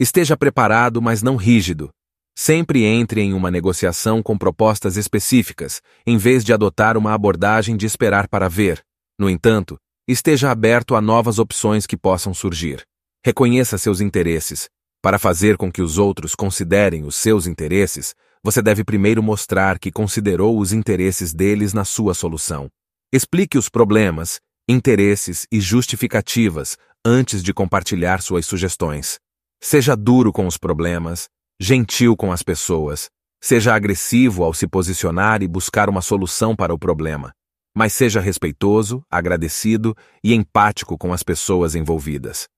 Esteja 0.00 0.36
preparado, 0.36 1.00
mas 1.02 1.22
não 1.22 1.36
rígido. 1.36 1.90
Sempre 2.36 2.84
entre 2.84 3.20
em 3.20 3.32
uma 3.32 3.50
negociação 3.50 4.22
com 4.22 4.36
propostas 4.36 4.96
específicas, 4.96 5.80
em 6.06 6.16
vez 6.16 6.44
de 6.44 6.52
adotar 6.52 6.96
uma 6.96 7.12
abordagem 7.12 7.76
de 7.76 7.86
esperar 7.86 8.26
para 8.26 8.48
ver. 8.48 8.82
No 9.18 9.30
entanto, 9.30 9.76
esteja 10.06 10.50
aberto 10.50 10.94
a 10.94 11.00
novas 11.00 11.38
opções 11.38 11.86
que 11.86 11.96
possam 11.96 12.34
surgir. 12.34 12.84
Reconheça 13.24 13.78
seus 13.78 14.00
interesses. 14.00 14.68
Para 15.02 15.18
fazer 15.18 15.56
com 15.56 15.70
que 15.72 15.82
os 15.82 15.98
outros 15.98 16.34
considerem 16.34 17.04
os 17.04 17.14
seus 17.16 17.46
interesses, 17.46 18.14
você 18.42 18.60
deve 18.60 18.84
primeiro 18.84 19.22
mostrar 19.22 19.78
que 19.78 19.90
considerou 19.90 20.58
os 20.58 20.72
interesses 20.72 21.32
deles 21.32 21.72
na 21.72 21.84
sua 21.84 22.12
solução. 22.12 22.68
Explique 23.12 23.56
os 23.56 23.68
problemas, 23.68 24.40
interesses 24.68 25.46
e 25.50 25.60
justificativas 25.60 26.76
antes 27.04 27.42
de 27.42 27.54
compartilhar 27.54 28.20
suas 28.20 28.44
sugestões. 28.44 29.18
Seja 29.62 29.96
duro 29.96 30.32
com 30.32 30.46
os 30.46 30.58
problemas, 30.58 31.28
gentil 31.58 32.16
com 32.16 32.32
as 32.32 32.42
pessoas, 32.42 33.08
seja 33.42 33.74
agressivo 33.74 34.42
ao 34.42 34.52
se 34.52 34.66
posicionar 34.66 35.42
e 35.42 35.48
buscar 35.48 35.88
uma 35.88 36.02
solução 36.02 36.54
para 36.56 36.74
o 36.74 36.78
problema, 36.78 37.32
mas 37.74 37.92
seja 37.92 38.20
respeitoso, 38.20 39.02
agradecido 39.10 39.96
e 40.22 40.34
empático 40.34 40.96
com 40.96 41.12
as 41.12 41.22
pessoas 41.22 41.74
envolvidas. 41.74 42.48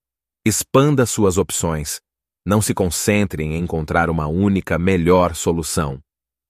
Expanda 0.45 1.07
suas 1.07 1.39
opções. 1.39 2.01
Não 2.47 2.61
se 2.63 2.75
concentre 2.75 3.43
em 3.43 3.57
encontrar 3.57 4.11
uma 4.11 4.27
única 4.27 4.79
melhor 4.79 5.35
solução. 5.35 5.99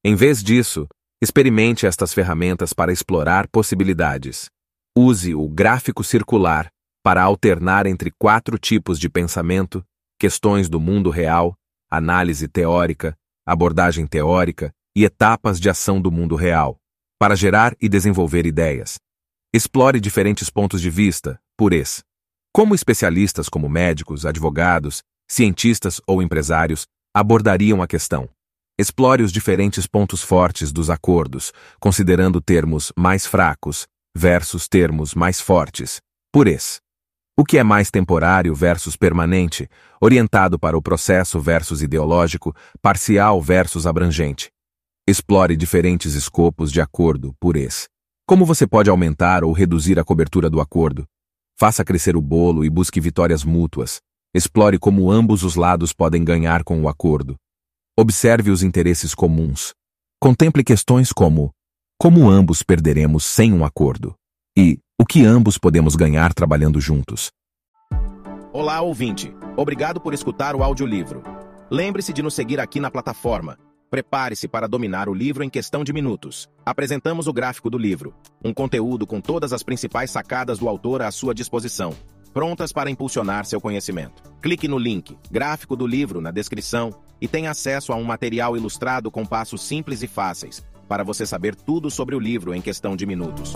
Em 0.04 0.14
vez 0.14 0.42
disso, 0.42 0.86
experimente 1.22 1.86
estas 1.86 2.12
ferramentas 2.12 2.72
para 2.72 2.92
explorar 2.92 3.48
possibilidades. 3.48 4.50
Use 4.96 5.34
o 5.34 5.48
gráfico 5.48 6.04
circular 6.04 6.68
para 7.02 7.22
alternar 7.22 7.86
entre 7.86 8.10
quatro 8.18 8.58
tipos 8.58 8.98
de 8.98 9.08
pensamento, 9.08 9.84
questões 10.18 10.68
do 10.68 10.80
mundo 10.80 11.08
real 11.08 11.56
análise 11.90 12.48
teórica, 12.48 13.16
abordagem 13.44 14.06
teórica 14.06 14.72
e 14.94 15.04
etapas 15.04 15.60
de 15.60 15.70
ação 15.70 16.00
do 16.00 16.10
mundo 16.10 16.34
real, 16.34 16.78
para 17.18 17.34
gerar 17.34 17.74
e 17.80 17.88
desenvolver 17.88 18.46
ideias. 18.46 18.98
Explore 19.52 19.98
diferentes 20.00 20.50
pontos 20.50 20.80
de 20.80 20.90
vista, 20.90 21.40
purês. 21.56 22.02
Como 22.52 22.74
especialistas 22.74 23.48
como 23.48 23.68
médicos, 23.68 24.26
advogados, 24.26 25.02
cientistas 25.28 26.00
ou 26.06 26.22
empresários 26.22 26.86
abordariam 27.14 27.82
a 27.82 27.86
questão? 27.86 28.28
Explore 28.78 29.22
os 29.22 29.32
diferentes 29.32 29.86
pontos 29.86 30.22
fortes 30.22 30.70
dos 30.70 30.90
acordos, 30.90 31.52
considerando 31.80 32.40
termos 32.40 32.92
mais 32.94 33.24
fracos 33.24 33.86
versus 34.14 34.68
termos 34.68 35.14
mais 35.14 35.40
fortes, 35.40 36.00
purês. 36.30 36.80
O 37.38 37.44
que 37.44 37.58
é 37.58 37.62
mais 37.62 37.90
temporário 37.90 38.54
versus 38.54 38.96
permanente, 38.96 39.68
orientado 40.00 40.58
para 40.58 40.76
o 40.76 40.82
processo 40.82 41.38
versus 41.40 41.82
ideológico, 41.82 42.54
parcial 42.80 43.40
versus 43.42 43.86
abrangente. 43.86 44.50
Explore 45.08 45.56
diferentes 45.56 46.14
escopos 46.14 46.72
de 46.72 46.80
acordo, 46.80 47.32
purês. 47.38 47.86
Como 48.26 48.44
você 48.44 48.66
pode 48.66 48.90
aumentar 48.90 49.44
ou 49.44 49.52
reduzir 49.52 50.00
a 50.00 50.04
cobertura 50.04 50.50
do 50.50 50.60
acordo? 50.60 51.06
Faça 51.56 51.84
crescer 51.84 52.16
o 52.16 52.20
bolo 52.20 52.64
e 52.64 52.68
busque 52.68 53.00
vitórias 53.00 53.44
mútuas. 53.44 54.00
Explore 54.34 54.80
como 54.80 55.08
ambos 55.08 55.44
os 55.44 55.54
lados 55.54 55.92
podem 55.92 56.24
ganhar 56.24 56.64
com 56.64 56.82
o 56.82 56.88
acordo. 56.88 57.36
Observe 57.96 58.50
os 58.50 58.64
interesses 58.64 59.14
comuns. 59.14 59.74
Contemple 60.20 60.64
questões 60.64 61.12
como: 61.12 61.52
como 61.96 62.28
ambos 62.28 62.64
perderemos 62.64 63.24
sem 63.24 63.52
um 63.52 63.64
acordo? 63.64 64.12
E 64.58 64.80
o 65.00 65.06
que 65.06 65.24
ambos 65.24 65.56
podemos 65.56 65.94
ganhar 65.94 66.34
trabalhando 66.34 66.80
juntos. 66.80 67.30
Olá, 68.52 68.80
ouvinte. 68.80 69.32
Obrigado 69.56 70.00
por 70.00 70.12
escutar 70.12 70.56
o 70.56 70.64
audiolivro. 70.64 71.22
Lembre-se 71.70 72.12
de 72.12 72.24
nos 72.24 72.34
seguir 72.34 72.58
aqui 72.58 72.80
na 72.80 72.90
plataforma. 72.90 73.56
Prepare-se 73.90 74.48
para 74.48 74.66
dominar 74.66 75.08
o 75.08 75.14
livro 75.14 75.44
em 75.44 75.48
questão 75.48 75.84
de 75.84 75.92
minutos. 75.92 76.48
Apresentamos 76.64 77.28
o 77.28 77.32
gráfico 77.32 77.70
do 77.70 77.78
livro, 77.78 78.14
um 78.44 78.52
conteúdo 78.52 79.06
com 79.06 79.20
todas 79.20 79.52
as 79.52 79.62
principais 79.62 80.10
sacadas 80.10 80.58
do 80.58 80.68
autor 80.68 81.02
à 81.02 81.10
sua 81.12 81.32
disposição, 81.32 81.94
prontas 82.34 82.72
para 82.72 82.90
impulsionar 82.90 83.44
seu 83.44 83.60
conhecimento. 83.60 84.22
Clique 84.42 84.66
no 84.66 84.78
link 84.78 85.16
Gráfico 85.30 85.76
do 85.76 85.86
livro 85.86 86.20
na 86.20 86.32
descrição 86.32 86.90
e 87.20 87.28
tenha 87.28 87.50
acesso 87.52 87.92
a 87.92 87.96
um 87.96 88.04
material 88.04 88.56
ilustrado 88.56 89.10
com 89.10 89.24
passos 89.24 89.62
simples 89.62 90.02
e 90.02 90.08
fáceis, 90.08 90.64
para 90.88 91.04
você 91.04 91.24
saber 91.24 91.54
tudo 91.54 91.90
sobre 91.90 92.16
o 92.16 92.20
livro 92.20 92.52
em 92.54 92.60
questão 92.60 92.96
de 92.96 93.06
minutos 93.06 93.54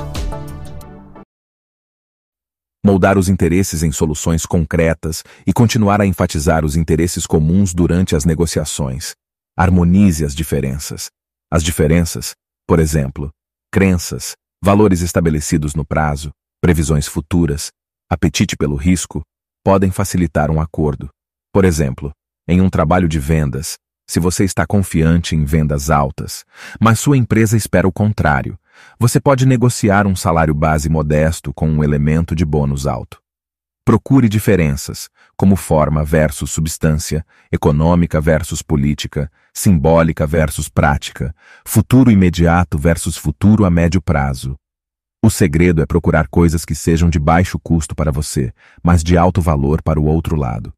moldar 2.82 3.18
os 3.18 3.28
interesses 3.28 3.84
em 3.84 3.92
soluções 3.92 4.44
concretas 4.44 5.22
e 5.46 5.52
continuar 5.52 6.00
a 6.00 6.06
enfatizar 6.06 6.64
os 6.64 6.76
interesses 6.76 7.24
comuns 7.24 7.72
durante 7.72 8.16
as 8.16 8.24
negociações. 8.24 9.14
Harmonize 9.56 10.24
as 10.24 10.34
diferenças. 10.34 11.10
As 11.50 11.62
diferenças, 11.62 12.34
por 12.66 12.78
exemplo, 12.78 13.30
crenças, 13.72 14.34
valores 14.62 15.00
estabelecidos 15.00 15.74
no 15.74 15.84
prazo, 15.84 16.30
previsões 16.60 17.06
futuras, 17.06 17.70
apetite 18.10 18.56
pelo 18.56 18.76
risco, 18.76 19.22
podem 19.64 19.90
facilitar 19.90 20.50
um 20.50 20.60
acordo. 20.60 21.08
Por 21.52 21.64
exemplo, 21.64 22.12
em 22.48 22.60
um 22.60 22.70
trabalho 22.70 23.08
de 23.08 23.18
vendas, 23.18 23.76
se 24.08 24.18
você 24.18 24.44
está 24.44 24.66
confiante 24.66 25.36
em 25.36 25.44
vendas 25.44 25.90
altas, 25.90 26.44
mas 26.80 26.98
sua 26.98 27.16
empresa 27.16 27.56
espera 27.56 27.86
o 27.86 27.92
contrário, 27.92 28.58
você 28.98 29.20
pode 29.20 29.46
negociar 29.46 30.06
um 30.06 30.16
salário 30.16 30.54
base 30.54 30.88
modesto 30.88 31.52
com 31.54 31.68
um 31.68 31.84
elemento 31.84 32.34
de 32.34 32.44
bônus 32.44 32.86
alto. 32.86 33.20
Procure 33.90 34.28
diferenças, 34.28 35.08
como 35.36 35.56
forma 35.56 36.04
versus 36.04 36.52
substância, 36.52 37.26
econômica 37.50 38.20
versus 38.20 38.62
política, 38.62 39.28
simbólica 39.52 40.28
versus 40.28 40.68
prática, 40.68 41.34
futuro 41.66 42.08
imediato 42.08 42.78
versus 42.78 43.16
futuro 43.16 43.64
a 43.64 43.68
médio 43.68 44.00
prazo. 44.00 44.54
O 45.20 45.28
segredo 45.28 45.82
é 45.82 45.86
procurar 45.86 46.28
coisas 46.28 46.64
que 46.64 46.72
sejam 46.72 47.10
de 47.10 47.18
baixo 47.18 47.58
custo 47.58 47.92
para 47.92 48.12
você, 48.12 48.52
mas 48.80 49.02
de 49.02 49.18
alto 49.18 49.40
valor 49.40 49.82
para 49.82 49.98
o 49.98 50.04
outro 50.04 50.36
lado. 50.36 50.72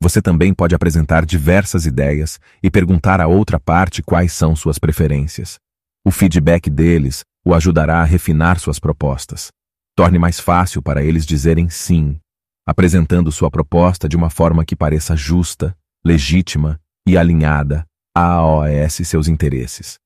Você 0.00 0.22
também 0.22 0.54
pode 0.54 0.74
apresentar 0.74 1.26
diversas 1.26 1.84
ideias 1.84 2.40
e 2.62 2.70
perguntar 2.70 3.20
à 3.20 3.26
outra 3.26 3.60
parte 3.60 4.02
quais 4.02 4.32
são 4.32 4.56
suas 4.56 4.78
preferências. 4.78 5.58
O 6.02 6.10
feedback 6.10 6.70
deles 6.70 7.24
o 7.44 7.52
ajudará 7.52 8.00
a 8.00 8.04
refinar 8.04 8.58
suas 8.58 8.78
propostas. 8.78 9.50
Torne 9.94 10.18
mais 10.18 10.40
fácil 10.40 10.80
para 10.80 11.04
eles 11.04 11.26
dizerem 11.26 11.68
sim, 11.68 12.18
apresentando 12.66 13.30
sua 13.32 13.50
proposta 13.50 14.08
de 14.08 14.16
uma 14.16 14.30
forma 14.30 14.64
que 14.64 14.76
pareça 14.76 15.16
justa, 15.16 15.76
legítima 16.04 16.80
e 17.06 17.16
alinhada 17.16 17.86
a 18.14 18.22
AOS 18.22 19.00
e 19.00 19.04
seus 19.04 19.28
interesses. 19.28 19.98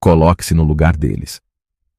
Coloque-se 0.00 0.54
no 0.54 0.64
lugar 0.64 0.96
deles. 0.96 1.40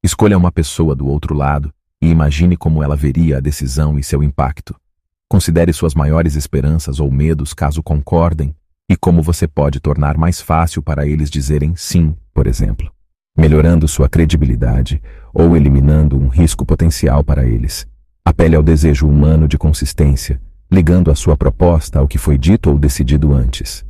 Escolha 0.03 0.37
uma 0.37 0.51
pessoa 0.51 0.95
do 0.95 1.07
outro 1.07 1.35
lado 1.35 1.73
e 2.01 2.09
imagine 2.09 2.57
como 2.57 2.83
ela 2.83 2.95
veria 2.95 3.37
a 3.37 3.39
decisão 3.39 3.97
e 3.97 4.03
seu 4.03 4.21
impacto. 4.21 4.75
Considere 5.29 5.71
suas 5.71 5.93
maiores 5.93 6.35
esperanças 6.35 6.99
ou 6.99 7.09
medos 7.11 7.53
caso 7.53 7.81
concordem 7.81 8.55
e 8.89 8.97
como 8.97 9.21
você 9.21 9.47
pode 9.47 9.79
tornar 9.79 10.17
mais 10.17 10.41
fácil 10.41 10.81
para 10.81 11.07
eles 11.07 11.29
dizerem 11.29 11.75
sim 11.75 12.15
por 12.33 12.47
exemplo, 12.47 12.91
melhorando 13.37 13.87
sua 13.87 14.09
credibilidade 14.09 15.01
ou 15.33 15.55
eliminando 15.55 16.17
um 16.17 16.27
risco 16.27 16.65
potencial 16.65 17.23
para 17.23 17.45
eles. 17.45 17.87
Apele 18.25 18.55
ao 18.55 18.63
desejo 18.63 19.05
humano 19.05 19.49
de 19.49 19.57
consistência, 19.57 20.39
ligando 20.71 21.11
a 21.11 21.15
sua 21.15 21.35
proposta 21.35 21.99
ao 21.99 22.07
que 22.07 22.17
foi 22.17 22.37
dito 22.37 22.69
ou 22.69 22.79
decidido 22.79 23.33
antes. 23.33 23.85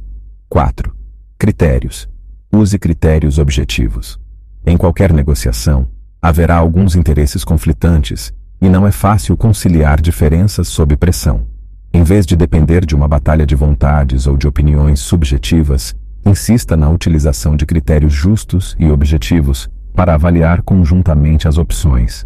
4. 0.50 0.92
Critérios. 1.38 2.10
Use 2.52 2.80
critérios 2.80 3.38
objetivos. 3.38 4.20
Em 4.66 4.76
qualquer 4.76 5.14
negociação, 5.14 5.88
haverá 6.20 6.56
alguns 6.56 6.96
interesses 6.96 7.44
conflitantes 7.44 8.34
e 8.60 8.68
não 8.68 8.88
é 8.88 8.92
fácil 8.92 9.38
conciliar 9.38 10.02
diferenças 10.02 10.68
sob 10.68 10.98
pressão. 10.98 11.46
Em 11.94 12.02
vez 12.04 12.26
de 12.26 12.36
depender 12.36 12.88
de 12.88 12.96
uma 12.96 13.08
batalha 13.08 13.46
de 13.46 13.54
vontades 13.54 14.26
ou 14.26 14.36
de 14.36 14.48
opiniões 14.48 15.00
subjetivas, 15.00 15.96
insista 16.26 16.76
na 16.76 16.90
utilização 16.90 17.56
de 17.56 17.68
critérios 17.68 18.14
justos 18.14 18.76
e 18.80 18.90
objetivos 18.90 19.70
para 19.94 20.16
avaliar 20.16 20.64
conjuntamente 20.64 21.48
as 21.48 21.60
opções. 21.60 22.26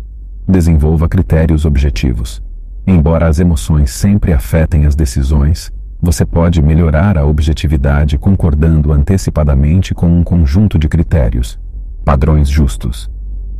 Desenvolva 0.50 1.10
critérios 1.10 1.66
objetivos. 1.66 2.42
Embora 2.88 3.28
as 3.28 3.38
emoções 3.38 3.92
sempre 3.92 4.32
afetem 4.32 4.86
as 4.86 4.96
decisões, 4.96 5.74
você 6.02 6.26
pode 6.26 6.62
melhorar 6.62 7.18
a 7.18 7.26
objetividade 7.26 8.18
concordando 8.18 8.94
antecipadamente 8.94 9.94
com 9.94 10.08
um 10.08 10.24
conjunto 10.24 10.80
de 10.80 10.88
critérios. 10.88 11.60
Padrões 12.06 12.48
justos. 12.48 13.12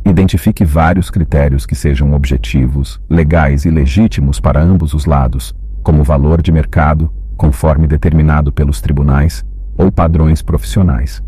Identifique 0.02 0.64
vários 0.64 1.10
critérios 1.10 1.66
que 1.66 1.74
sejam 1.74 2.14
objetivos, 2.14 2.98
legais 3.10 3.66
e 3.66 3.70
legítimos 3.70 4.40
para 4.40 4.62
ambos 4.62 4.94
os 4.94 5.04
lados, 5.04 5.54
como 5.82 6.02
valor 6.02 6.40
de 6.40 6.50
mercado, 6.50 7.12
conforme 7.36 7.86
determinado 7.86 8.50
pelos 8.50 8.80
tribunais, 8.80 9.44
ou 9.76 9.92
padrões 9.92 10.40
profissionais. 10.40 11.22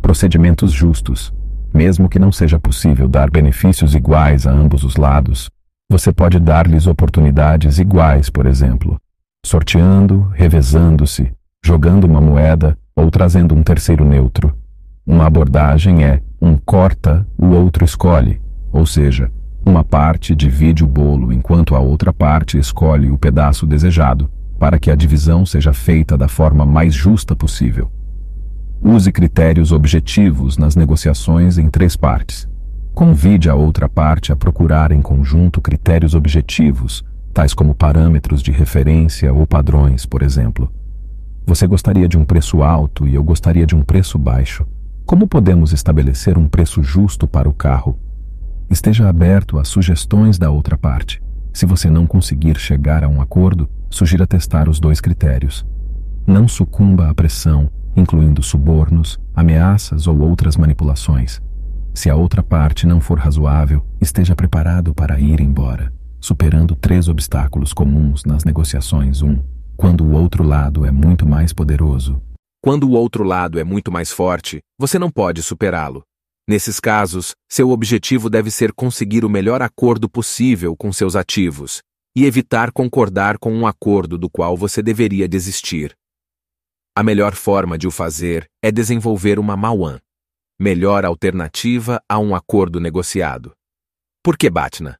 Procedimentos 0.00 0.70
justos. 0.70 1.34
Mesmo 1.72 2.08
que 2.08 2.18
não 2.18 2.32
seja 2.32 2.58
possível 2.58 3.08
dar 3.08 3.30
benefícios 3.30 3.94
iguais 3.94 4.46
a 4.46 4.50
ambos 4.50 4.82
os 4.84 4.96
lados, 4.96 5.50
você 5.88 6.12
pode 6.12 6.38
dar-lhes 6.38 6.86
oportunidades 6.86 7.78
iguais, 7.78 8.30
por 8.30 8.46
exemplo, 8.46 8.96
sorteando, 9.44 10.30
revezando-se, 10.34 11.32
jogando 11.64 12.04
uma 12.04 12.20
moeda 12.20 12.76
ou 12.94 13.10
trazendo 13.10 13.54
um 13.54 13.62
terceiro 13.62 14.04
neutro. 14.04 14.54
Uma 15.06 15.26
abordagem 15.26 16.04
é 16.04 16.20
um 16.40 16.56
corta, 16.56 17.26
o 17.36 17.46
outro 17.46 17.84
escolhe, 17.84 18.40
ou 18.72 18.86
seja, 18.86 19.30
uma 19.64 19.84
parte 19.84 20.34
divide 20.34 20.84
o 20.84 20.86
bolo 20.86 21.32
enquanto 21.32 21.74
a 21.74 21.80
outra 21.80 22.12
parte 22.12 22.58
escolhe 22.58 23.10
o 23.10 23.18
pedaço 23.18 23.66
desejado, 23.66 24.30
para 24.58 24.78
que 24.78 24.90
a 24.90 24.94
divisão 24.94 25.44
seja 25.44 25.72
feita 25.72 26.16
da 26.16 26.28
forma 26.28 26.64
mais 26.64 26.94
justa 26.94 27.34
possível. 27.34 27.90
Use 28.82 29.12
critérios 29.12 29.72
objetivos 29.72 30.56
nas 30.56 30.74
negociações 30.74 31.58
em 31.58 31.68
três 31.68 31.96
partes. 31.96 32.48
Convide 32.94 33.50
a 33.50 33.54
outra 33.54 33.88
parte 33.88 34.32
a 34.32 34.36
procurar 34.36 34.90
em 34.90 35.02
conjunto 35.02 35.60
critérios 35.60 36.14
objetivos 36.14 37.04
tais 37.32 37.54
como 37.54 37.74
parâmetros 37.74 38.42
de 38.42 38.50
referência 38.50 39.32
ou 39.32 39.46
padrões, 39.46 40.04
por 40.04 40.22
exemplo. 40.22 40.70
Você 41.46 41.66
gostaria 41.66 42.08
de 42.08 42.18
um 42.18 42.24
preço 42.24 42.62
alto 42.62 43.06
e 43.06 43.14
eu 43.14 43.22
gostaria 43.22 43.66
de 43.66 43.74
um 43.74 43.82
preço 43.82 44.18
baixo. 44.18 44.66
Como 45.06 45.26
podemos 45.26 45.72
estabelecer 45.72 46.36
um 46.38 46.48
preço 46.48 46.82
justo 46.82 47.26
para 47.26 47.48
o 47.48 47.52
carro? 47.52 47.98
Esteja 48.68 49.08
aberto 49.08 49.58
às 49.58 49.68
sugestões 49.68 50.38
da 50.38 50.50
outra 50.50 50.76
parte. 50.76 51.22
Se 51.52 51.66
você 51.66 51.90
não 51.90 52.06
conseguir 52.06 52.58
chegar 52.58 53.02
a 53.02 53.08
um 53.08 53.20
acordo, 53.20 53.68
sugira 53.88 54.26
testar 54.26 54.68
os 54.68 54.78
dois 54.78 55.00
critérios. 55.00 55.66
Não 56.26 56.46
sucumba 56.46 57.10
à 57.10 57.14
pressão, 57.14 57.68
incluindo 57.96 58.42
subornos, 58.42 59.18
ameaças 59.34 60.06
ou 60.06 60.18
outras 60.20 60.56
manipulações. 60.56 61.40
Se 61.94 62.08
a 62.08 62.16
outra 62.16 62.42
parte 62.42 62.86
não 62.86 63.00
for 63.00 63.18
razoável, 63.18 63.84
esteja 64.00 64.34
preparado 64.34 64.94
para 64.94 65.18
ir 65.18 65.40
embora 65.40 65.92
superando 66.20 66.76
três 66.76 67.08
obstáculos 67.08 67.72
comuns 67.72 68.24
nas 68.24 68.44
negociações. 68.44 69.22
Um, 69.22 69.42
quando 69.76 70.04
o 70.04 70.12
outro 70.12 70.44
lado 70.44 70.84
é 70.84 70.90
muito 70.90 71.26
mais 71.26 71.52
poderoso. 71.52 72.20
Quando 72.62 72.84
o 72.84 72.92
outro 72.92 73.24
lado 73.24 73.58
é 73.58 73.64
muito 73.64 73.90
mais 73.90 74.12
forte, 74.12 74.60
você 74.78 74.98
não 74.98 75.10
pode 75.10 75.42
superá-lo. 75.42 76.02
Nesses 76.46 76.78
casos, 76.78 77.32
seu 77.50 77.70
objetivo 77.70 78.28
deve 78.28 78.50
ser 78.50 78.72
conseguir 78.72 79.24
o 79.24 79.30
melhor 79.30 79.62
acordo 79.62 80.08
possível 80.10 80.76
com 80.76 80.92
seus 80.92 81.16
ativos 81.16 81.80
e 82.14 82.26
evitar 82.26 82.70
concordar 82.72 83.38
com 83.38 83.52
um 83.52 83.66
acordo 83.66 84.18
do 84.18 84.28
qual 84.28 84.56
você 84.56 84.82
deveria 84.82 85.28
desistir. 85.28 85.94
A 87.00 87.02
melhor 87.02 87.34
forma 87.34 87.78
de 87.78 87.88
o 87.88 87.90
fazer 87.90 88.46
é 88.62 88.70
desenvolver 88.70 89.38
uma 89.38 89.56
Mauan, 89.56 89.98
melhor 90.60 91.02
alternativa 91.06 91.98
a 92.06 92.18
um 92.18 92.34
acordo 92.34 92.78
negociado. 92.78 93.52
Por 94.22 94.36
que 94.36 94.50
Batna? 94.50 94.98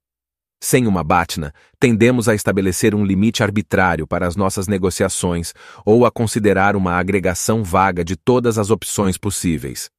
Sem 0.65 0.87
uma 0.87 1.05
BATNA, 1.05 1.53
tendemos 1.79 2.27
a 2.27 2.35
estabelecer 2.35 2.95
um 2.95 3.05
limite 3.05 3.43
arbitrário 3.43 4.07
para 4.07 4.27
as 4.27 4.35
nossas 4.35 4.67
negociações 4.67 5.53
ou 5.85 6.07
a 6.07 6.11
considerar 6.11 6.75
uma 6.75 6.95
agregação 6.95 7.63
vaga 7.63 8.03
de 8.03 8.17
todas 8.17 8.57
as 8.57 8.71
opções 8.71 9.19
possíveis. 9.19 9.91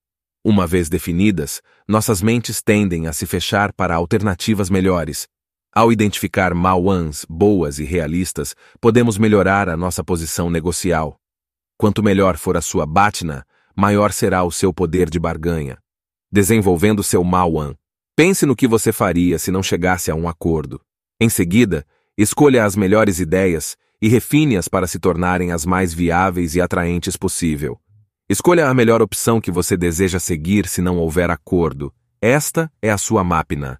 Uma 0.43 0.65
vez 0.65 0.89
definidas, 0.89 1.61
nossas 1.87 2.19
mentes 2.19 2.63
tendem 2.63 3.05
a 3.05 3.13
se 3.13 3.27
fechar 3.27 3.71
para 3.73 3.93
alternativas 3.93 4.71
melhores. 4.71 5.27
Ao 5.71 5.91
identificar 5.91 6.55
mauans 6.55 7.27
boas 7.29 7.77
e 7.77 7.83
realistas, 7.83 8.55
podemos 8.81 9.19
melhorar 9.19 9.69
a 9.69 9.77
nossa 9.77 10.03
posição 10.03 10.49
negocial. 10.49 11.20
Quanto 11.81 12.03
melhor 12.03 12.37
for 12.37 12.55
a 12.55 12.61
sua 12.61 12.85
BATNA, 12.85 13.43
maior 13.75 14.11
será 14.11 14.43
o 14.43 14.51
seu 14.51 14.71
poder 14.71 15.09
de 15.09 15.17
barganha. 15.17 15.79
Desenvolvendo 16.31 17.01
seu 17.01 17.23
mauan, 17.23 17.73
Pense 18.15 18.45
no 18.45 18.55
que 18.55 18.67
você 18.67 18.91
faria 18.91 19.39
se 19.39 19.49
não 19.49 19.63
chegasse 19.63 20.11
a 20.11 20.13
um 20.13 20.29
acordo. 20.29 20.79
Em 21.19 21.27
seguida, 21.27 21.83
escolha 22.15 22.65
as 22.65 22.75
melhores 22.75 23.19
ideias 23.19 23.75
e 23.99 24.07
refine-as 24.07 24.67
para 24.67 24.85
se 24.85 24.99
tornarem 24.99 25.51
as 25.51 25.65
mais 25.65 25.91
viáveis 25.91 26.53
e 26.53 26.61
atraentes 26.61 27.17
possível. 27.17 27.79
Escolha 28.29 28.67
a 28.69 28.73
melhor 28.75 29.01
opção 29.01 29.41
que 29.41 29.49
você 29.49 29.75
deseja 29.75 30.19
seguir 30.19 30.67
se 30.67 30.83
não 30.83 30.99
houver 30.99 31.31
acordo. 31.31 31.91
Esta 32.21 32.71
é 32.79 32.91
a 32.91 32.97
sua 32.99 33.23
máquina. 33.23 33.79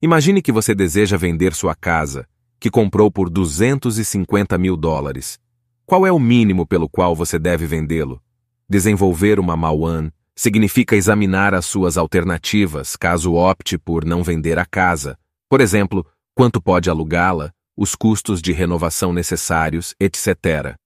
Imagine 0.00 0.40
que 0.40 0.52
você 0.52 0.74
deseja 0.74 1.18
vender 1.18 1.52
sua 1.52 1.74
casa, 1.74 2.26
que 2.58 2.70
comprou 2.70 3.10
por 3.10 3.28
250 3.28 4.56
mil 4.56 4.74
dólares. 4.74 5.41
Qual 5.84 6.06
é 6.06 6.12
o 6.12 6.18
mínimo 6.18 6.66
pelo 6.66 6.88
qual 6.88 7.14
você 7.14 7.38
deve 7.38 7.66
vendê-lo? 7.66 8.22
Desenvolver 8.68 9.38
uma 9.38 9.56
Mauan 9.56 10.10
significa 10.34 10.96
examinar 10.96 11.54
as 11.54 11.66
suas 11.66 11.98
alternativas 11.98 12.96
caso 12.96 13.34
opte 13.34 13.76
por 13.76 14.04
não 14.04 14.22
vender 14.22 14.58
a 14.58 14.64
casa. 14.64 15.18
Por 15.48 15.60
exemplo, 15.60 16.06
quanto 16.34 16.62
pode 16.62 16.88
alugá-la, 16.88 17.52
os 17.76 17.94
custos 17.94 18.40
de 18.40 18.52
renovação 18.52 19.12
necessários, 19.12 19.94
etc. 20.00 20.76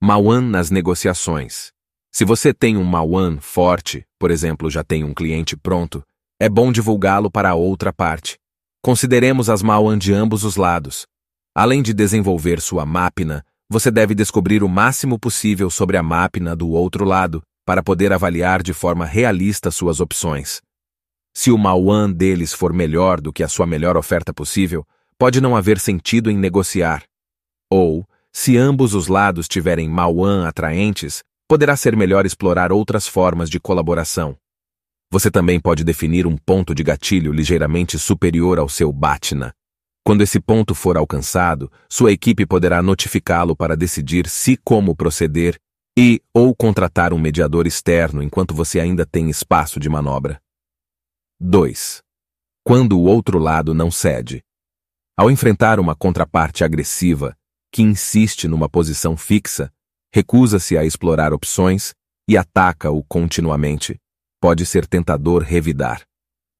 Mauan 0.00 0.42
nas 0.42 0.70
negociações. 0.70 1.72
Se 2.10 2.24
você 2.24 2.52
tem 2.52 2.76
um 2.76 2.84
Mauan 2.84 3.38
forte, 3.40 4.06
por 4.18 4.30
exemplo, 4.30 4.70
já 4.70 4.84
tem 4.84 5.02
um 5.02 5.14
cliente 5.14 5.56
pronto, 5.56 6.04
é 6.38 6.48
bom 6.48 6.70
divulgá-lo 6.70 7.30
para 7.30 7.50
a 7.50 7.54
outra 7.54 7.92
parte. 7.92 8.38
Consideremos 8.82 9.48
as 9.48 9.62
Mauan 9.62 9.96
de 9.96 10.12
ambos 10.12 10.44
os 10.44 10.56
lados. 10.56 11.06
Além 11.54 11.82
de 11.82 11.94
desenvolver 11.94 12.60
sua 12.60 12.84
máquina, 12.84 13.44
você 13.72 13.90
deve 13.90 14.14
descobrir 14.14 14.62
o 14.62 14.68
máximo 14.68 15.18
possível 15.18 15.70
sobre 15.70 15.96
a 15.96 16.02
máquina 16.02 16.54
do 16.54 16.68
outro 16.68 17.06
lado 17.06 17.42
para 17.64 17.82
poder 17.82 18.12
avaliar 18.12 18.62
de 18.62 18.74
forma 18.74 19.06
realista 19.06 19.70
suas 19.70 19.98
opções. 19.98 20.60
Se 21.34 21.50
o 21.50 21.56
Mauan 21.56 22.12
deles 22.12 22.52
for 22.52 22.70
melhor 22.70 23.18
do 23.18 23.32
que 23.32 23.42
a 23.42 23.48
sua 23.48 23.66
melhor 23.66 23.96
oferta 23.96 24.34
possível, 24.34 24.86
pode 25.18 25.40
não 25.40 25.56
haver 25.56 25.78
sentido 25.80 26.30
em 26.30 26.36
negociar. 26.36 27.02
Ou, 27.70 28.06
se 28.30 28.58
ambos 28.58 28.92
os 28.92 29.08
lados 29.08 29.48
tiverem 29.48 29.88
Mauan 29.88 30.46
atraentes, 30.46 31.22
poderá 31.48 31.74
ser 31.74 31.96
melhor 31.96 32.26
explorar 32.26 32.72
outras 32.72 33.08
formas 33.08 33.48
de 33.48 33.58
colaboração. 33.58 34.36
Você 35.10 35.30
também 35.30 35.58
pode 35.58 35.82
definir 35.82 36.26
um 36.26 36.36
ponto 36.36 36.74
de 36.74 36.82
gatilho 36.82 37.32
ligeiramente 37.32 37.98
superior 37.98 38.58
ao 38.58 38.68
seu 38.68 38.92
Batna. 38.92 39.54
Quando 40.04 40.22
esse 40.22 40.40
ponto 40.40 40.74
for 40.74 40.96
alcançado, 40.96 41.70
sua 41.88 42.10
equipe 42.10 42.44
poderá 42.44 42.82
notificá-lo 42.82 43.54
para 43.54 43.76
decidir 43.76 44.28
se 44.28 44.56
como 44.56 44.96
proceder 44.96 45.58
e 45.96 46.20
ou 46.34 46.54
contratar 46.54 47.12
um 47.12 47.18
mediador 47.18 47.66
externo 47.66 48.22
enquanto 48.22 48.54
você 48.54 48.80
ainda 48.80 49.06
tem 49.06 49.30
espaço 49.30 49.78
de 49.78 49.88
manobra. 49.88 50.40
2. 51.40 52.00
Quando 52.64 52.98
o 52.98 53.04
outro 53.04 53.38
lado 53.38 53.74
não 53.74 53.90
cede. 53.90 54.42
Ao 55.16 55.30
enfrentar 55.30 55.78
uma 55.78 55.94
contraparte 55.94 56.64
agressiva 56.64 57.36
que 57.70 57.82
insiste 57.82 58.48
numa 58.48 58.68
posição 58.68 59.16
fixa, 59.16 59.72
recusa-se 60.12 60.76
a 60.76 60.84
explorar 60.84 61.32
opções 61.32 61.94
e 62.28 62.36
ataca-o 62.36 63.02
continuamente, 63.04 63.98
pode 64.40 64.66
ser 64.66 64.86
tentador 64.86 65.42
revidar. 65.42 66.02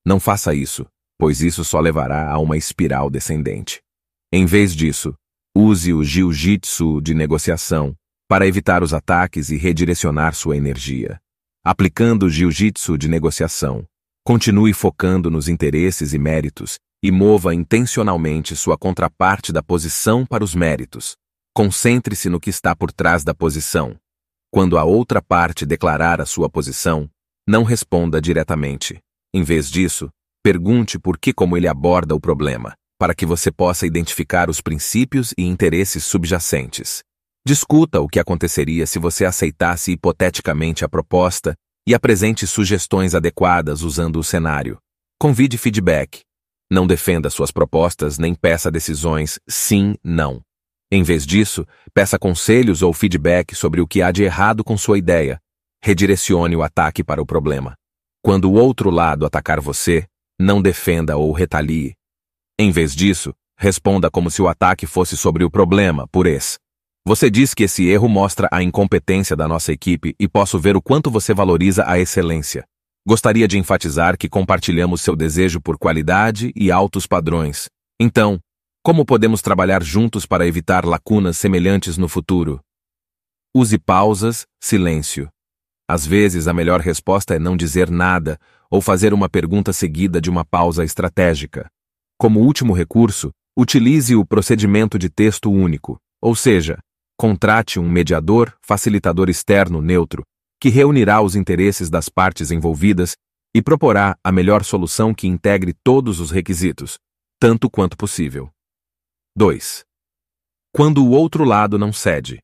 Não 0.05 0.18
faça 0.18 0.55
isso, 0.55 0.87
pois 1.22 1.40
isso 1.40 1.62
só 1.62 1.78
levará 1.78 2.28
a 2.28 2.38
uma 2.40 2.56
espiral 2.56 3.08
descendente. 3.08 3.80
Em 4.32 4.44
vez 4.44 4.74
disso, 4.74 5.14
use 5.56 5.92
o 5.94 6.02
jiu-jitsu 6.02 7.00
de 7.00 7.14
negociação 7.14 7.94
para 8.28 8.44
evitar 8.44 8.82
os 8.82 8.92
ataques 8.92 9.48
e 9.48 9.56
redirecionar 9.56 10.35
sua 10.35 10.56
energia. 10.56 11.20
aplicando 11.64 12.24
o 12.24 12.28
jiu-jitsu 12.28 12.98
de 12.98 13.08
negociação. 13.08 13.85
Continue 14.26 14.72
focando 14.72 15.30
nos 15.30 15.46
interesses 15.46 16.12
e 16.12 16.18
méritos 16.18 16.80
e 17.00 17.12
mova 17.12 17.54
intencionalmente 17.54 18.56
sua 18.56 18.76
contraparte 18.76 19.52
da 19.52 19.62
posição 19.62 20.26
para 20.26 20.42
os 20.42 20.56
méritos. 20.56 21.16
Concentre-se 21.54 22.28
no 22.28 22.40
que 22.40 22.50
está 22.50 22.74
por 22.74 22.90
trás 22.90 23.22
da 23.22 23.32
posição. 23.32 23.96
Quando 24.50 24.76
a 24.76 24.82
outra 24.82 25.22
parte 25.22 25.64
declarar 25.64 26.20
a 26.20 26.26
sua 26.26 26.50
posição, 26.50 27.08
não 27.46 27.62
responda 27.62 28.20
diretamente. 28.20 28.98
Em 29.32 29.44
vez 29.44 29.70
disso, 29.70 30.11
pergunte 30.42 30.98
por 30.98 31.18
que 31.18 31.33
como 31.33 31.57
ele 31.57 31.68
aborda 31.68 32.14
o 32.14 32.20
problema, 32.20 32.74
para 32.98 33.14
que 33.14 33.24
você 33.24 33.50
possa 33.50 33.87
identificar 33.87 34.50
os 34.50 34.61
princípios 34.61 35.33
e 35.38 35.44
interesses 35.44 36.05
subjacentes. 36.05 37.02
Discuta 37.46 38.00
o 38.00 38.09
que 38.09 38.20
aconteceria 38.20 38.87
se 38.87 38.98
você 38.98 39.24
aceitasse 39.24 39.92
hipoteticamente 39.92 40.85
a 40.85 40.88
proposta 40.88 41.55
e 41.87 41.94
apresente 41.94 42.46
sugestões 42.46 43.14
adequadas 43.14 43.83
usando 43.83 44.16
o 44.16 44.24
cenário. 44.24 44.78
Convide 45.18 45.59
feedback. 45.59 46.20
Não 46.70 46.87
defenda 46.87 47.31
suas 47.31 47.50
propostas 47.50 48.18
nem 48.18 48.35
peça 48.35 48.70
decisões 48.70 49.38
sim, 49.48 49.94
não. 50.02 50.40
Em 50.90 51.02
vez 51.02 51.26
disso, 51.26 51.66
peça 51.94 52.18
conselhos 52.18 52.83
ou 52.83 52.92
feedback 52.92 53.55
sobre 53.55 53.81
o 53.81 53.87
que 53.87 54.02
há 54.02 54.12
de 54.12 54.24
errado 54.24 54.62
com 54.62 54.76
sua 54.76 54.98
ideia. 54.98 55.40
Redirecione 55.83 56.55
o 56.55 56.62
ataque 56.62 57.02
para 57.02 57.20
o 57.20 57.26
problema. 57.26 57.74
Quando 58.22 58.50
o 58.50 58.55
outro 58.55 58.90
lado 58.90 59.26
atacar 59.26 59.61
você, 59.61 60.07
não 60.42 60.61
defenda 60.61 61.16
ou 61.16 61.33
retalie. 61.33 61.94
Em 62.59 62.70
vez 62.70 62.94
disso, 62.94 63.33
responda 63.57 64.11
como 64.11 64.31
se 64.31 64.42
o 64.42 64.48
ataque 64.48 64.87
fosse 64.87 65.16
sobre 65.16 65.44
o 65.44 65.50
problema, 65.50 66.07
por 66.09 66.26
esse. 66.26 66.59
Você 67.07 67.31
diz 67.31 67.55
que 67.55 67.64
esse 67.64 67.87
erro 67.87 68.09
mostra 68.09 68.48
a 68.52 68.62
incompetência 68.62 69.35
da 69.35 69.48
nossa 69.48 69.72
equipe 69.72 70.14
e 70.20 70.28
posso 70.28 70.59
ver 70.59 70.76
o 70.76 70.83
quanto 70.83 71.11
você 71.11 71.33
valoriza 71.33 71.85
a 71.87 71.98
excelência. 71.98 72.64
Gostaria 73.07 73.48
de 73.48 73.59
enfatizar 73.59 74.16
que 74.16 74.28
compartilhamos 74.28 75.00
seu 75.00 75.16
desejo 75.16 75.61
por 75.61 75.76
qualidade 75.76 76.52
e 76.55 76.70
altos 76.70 77.07
padrões. 77.07 77.68
Então, 78.00 78.38
como 78.85 79.05
podemos 79.05 79.42
trabalhar 79.42 79.83
juntos 79.83 80.26
para 80.26 80.46
evitar 80.46 80.85
lacunas 80.85 81.37
semelhantes 81.37 81.96
no 81.96 82.09
futuro? 82.09 82.61
Use 83.55 83.78
pausas, 83.78 84.46
silêncio. 84.62 85.28
Às 85.88 86.07
vezes, 86.07 86.46
a 86.46 86.55
melhor 86.55 86.81
resposta 86.81 87.35
é 87.35 87.38
não 87.38 87.57
dizer 87.57 87.90
nada 87.90 88.38
ou 88.72 88.80
fazer 88.80 89.12
uma 89.12 89.28
pergunta 89.28 89.72
seguida 89.72 90.20
de 90.20 90.30
uma 90.30 90.44
pausa 90.44 90.85
estratégica. 90.85 91.68
Como 92.16 92.40
último 92.40 92.72
recurso, 92.72 93.30
utilize 93.58 94.16
o 94.16 94.24
procedimento 94.24 94.98
de 94.98 95.11
texto 95.11 95.50
único, 95.50 95.98
ou 96.22 96.35
seja, 96.35 96.78
Contrate 97.22 97.78
um 97.78 97.88
mediador, 97.88 98.52
facilitador 98.62 99.28
externo 99.28 99.80
neutro, 99.80 100.24
que 100.61 100.68
reunirá 100.68 101.20
os 101.22 101.37
interesses 101.37 101.88
das 101.88 102.08
partes 102.08 102.50
envolvidas 102.50 103.14
e 103.54 103.62
proporá 103.62 104.16
a 104.24 104.32
melhor 104.32 104.64
solução 104.64 105.14
que 105.14 105.28
integre 105.28 105.72
todos 105.85 106.18
os 106.18 106.32
requisitos, 106.32 106.98
tanto 107.38 107.70
quanto 107.70 107.96
possível. 107.96 108.50
2. 109.37 109.85
Quando 110.74 111.04
o 111.04 111.11
outro 111.11 111.44
lado 111.44 111.78
não 111.78 111.92
cede. 111.92 112.40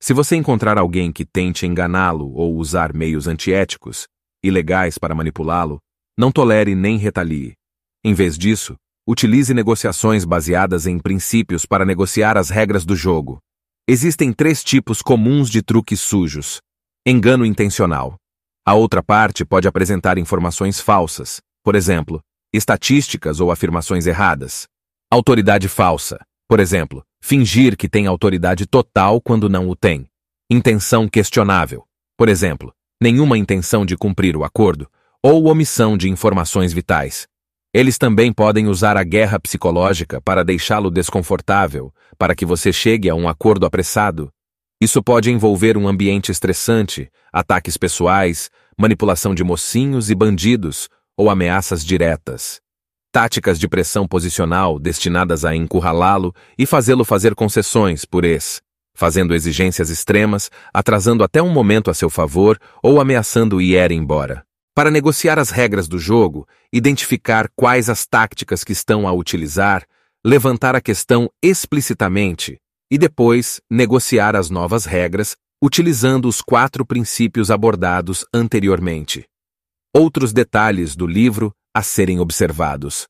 Se 0.00 0.14
você 0.14 0.34
encontrar 0.36 0.78
alguém 0.78 1.12
que 1.12 1.26
tente 1.26 1.66
enganá-lo 1.66 2.32
ou 2.32 2.56
usar 2.56 2.94
meios 2.94 3.26
antiéticos, 3.26 4.06
ilegais 4.46 4.98
para 4.98 5.14
manipulá-lo, 5.14 5.78
não 6.18 6.32
tolere 6.32 6.74
nem 6.74 6.96
retalie. 6.96 7.54
Em 8.04 8.14
vez 8.14 8.38
disso, 8.38 8.76
utilize 9.06 9.52
negociações 9.52 10.24
baseadas 10.24 10.86
em 10.86 10.98
princípios 10.98 11.66
para 11.66 11.84
negociar 11.84 12.36
as 12.36 12.50
regras 12.50 12.84
do 12.84 12.96
jogo. 12.96 13.38
Existem 13.88 14.32
três 14.32 14.64
tipos 14.64 15.02
comuns 15.02 15.48
de 15.48 15.62
truques 15.62 16.00
sujos. 16.00 16.60
Engano 17.06 17.44
intencional. 17.44 18.16
A 18.64 18.74
outra 18.74 19.02
parte 19.02 19.44
pode 19.44 19.68
apresentar 19.68 20.18
informações 20.18 20.80
falsas, 20.80 21.40
por 21.62 21.76
exemplo, 21.76 22.20
estatísticas 22.52 23.38
ou 23.38 23.52
afirmações 23.52 24.06
erradas. 24.06 24.66
Autoridade 25.10 25.68
falsa. 25.68 26.18
Por 26.48 26.58
exemplo, 26.58 27.04
fingir 27.22 27.76
que 27.76 27.88
tem 27.88 28.06
autoridade 28.06 28.66
total 28.66 29.20
quando 29.20 29.48
não 29.48 29.68
o 29.68 29.76
tem. 29.76 30.06
Intenção 30.50 31.08
questionável. 31.08 31.84
Por 32.16 32.28
exemplo, 32.28 32.72
nenhuma 33.00 33.36
intenção 33.36 33.84
de 33.84 33.96
cumprir 33.96 34.36
o 34.36 34.44
acordo 34.44 34.88
ou 35.22 35.46
omissão 35.46 35.96
de 35.96 36.08
informações 36.08 36.72
vitais. 36.72 37.26
Eles 37.74 37.98
também 37.98 38.32
podem 38.32 38.68
usar 38.68 38.96
a 38.96 39.04
guerra 39.04 39.38
psicológica 39.38 40.20
para 40.20 40.44
deixá-lo 40.44 40.90
desconfortável, 40.90 41.92
para 42.16 42.34
que 42.34 42.46
você 42.46 42.72
chegue 42.72 43.10
a 43.10 43.14
um 43.14 43.28
acordo 43.28 43.66
apressado. 43.66 44.30
Isso 44.80 45.02
pode 45.02 45.30
envolver 45.30 45.76
um 45.76 45.88
ambiente 45.88 46.30
estressante, 46.30 47.10
ataques 47.32 47.76
pessoais, 47.76 48.50
manipulação 48.78 49.34
de 49.34 49.44
mocinhos 49.44 50.10
e 50.10 50.14
bandidos 50.14 50.88
ou 51.16 51.28
ameaças 51.28 51.84
diretas. 51.84 52.60
Táticas 53.12 53.58
de 53.58 53.68
pressão 53.68 54.06
posicional 54.06 54.78
destinadas 54.78 55.44
a 55.44 55.54
encurralá-lo 55.54 56.34
e 56.58 56.66
fazê-lo 56.66 57.04
fazer 57.04 57.34
concessões 57.34 58.04
por 58.04 58.24
ex, 58.24 58.60
fazendo 58.96 59.34
exigências 59.34 59.90
extremas, 59.90 60.50
atrasando 60.74 61.22
até 61.22 61.40
um 61.40 61.50
momento 61.50 61.90
a 61.90 61.94
seu 61.94 62.10
favor 62.10 62.58
ou 62.82 63.00
ameaçando 63.00 63.60
ir 63.60 63.92
embora. 63.92 64.42
Para 64.74 64.90
negociar 64.90 65.38
as 65.38 65.50
regras 65.50 65.86
do 65.86 65.98
jogo, 65.98 66.48
identificar 66.72 67.48
quais 67.54 67.88
as 67.88 68.06
táticas 68.06 68.64
que 68.64 68.72
estão 68.72 69.06
a 69.06 69.12
utilizar, 69.12 69.86
levantar 70.24 70.74
a 70.74 70.80
questão 70.80 71.30
explicitamente 71.42 72.58
e 72.90 72.98
depois 72.98 73.60
negociar 73.70 74.34
as 74.34 74.50
novas 74.50 74.84
regras 74.84 75.36
utilizando 75.62 76.28
os 76.28 76.42
quatro 76.42 76.84
princípios 76.84 77.50
abordados 77.50 78.24
anteriormente. 78.32 79.24
Outros 79.94 80.32
detalhes 80.32 80.94
do 80.94 81.06
livro 81.06 81.52
a 81.74 81.82
serem 81.82 82.20
observados. 82.20 83.06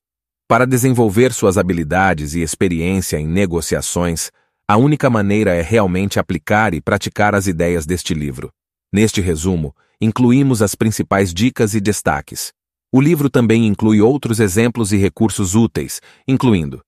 Para 0.47 0.65
desenvolver 0.65 1.33
suas 1.33 1.57
habilidades 1.57 2.33
e 2.33 2.41
experiência 2.41 3.17
em 3.17 3.27
negociações, 3.27 4.31
a 4.69 4.75
única 4.75 5.09
maneira 5.09 5.55
é 5.55 5.61
realmente 5.61 6.19
aplicar 6.19 6.73
e 6.73 6.81
praticar 6.81 7.33
as 7.33 7.47
ideias 7.47 7.85
deste 7.85 8.13
livro. 8.13 8.51
Neste 8.91 9.21
resumo, 9.21 9.73
incluímos 10.01 10.61
as 10.61 10.75
principais 10.75 11.33
dicas 11.33 11.73
e 11.73 11.79
destaques. 11.79 12.51
O 12.91 12.99
livro 12.99 13.29
também 13.29 13.65
inclui 13.65 14.01
outros 14.01 14.41
exemplos 14.41 14.91
e 14.91 14.97
recursos 14.97 15.55
úteis, 15.55 16.01
incluindo 16.27 16.81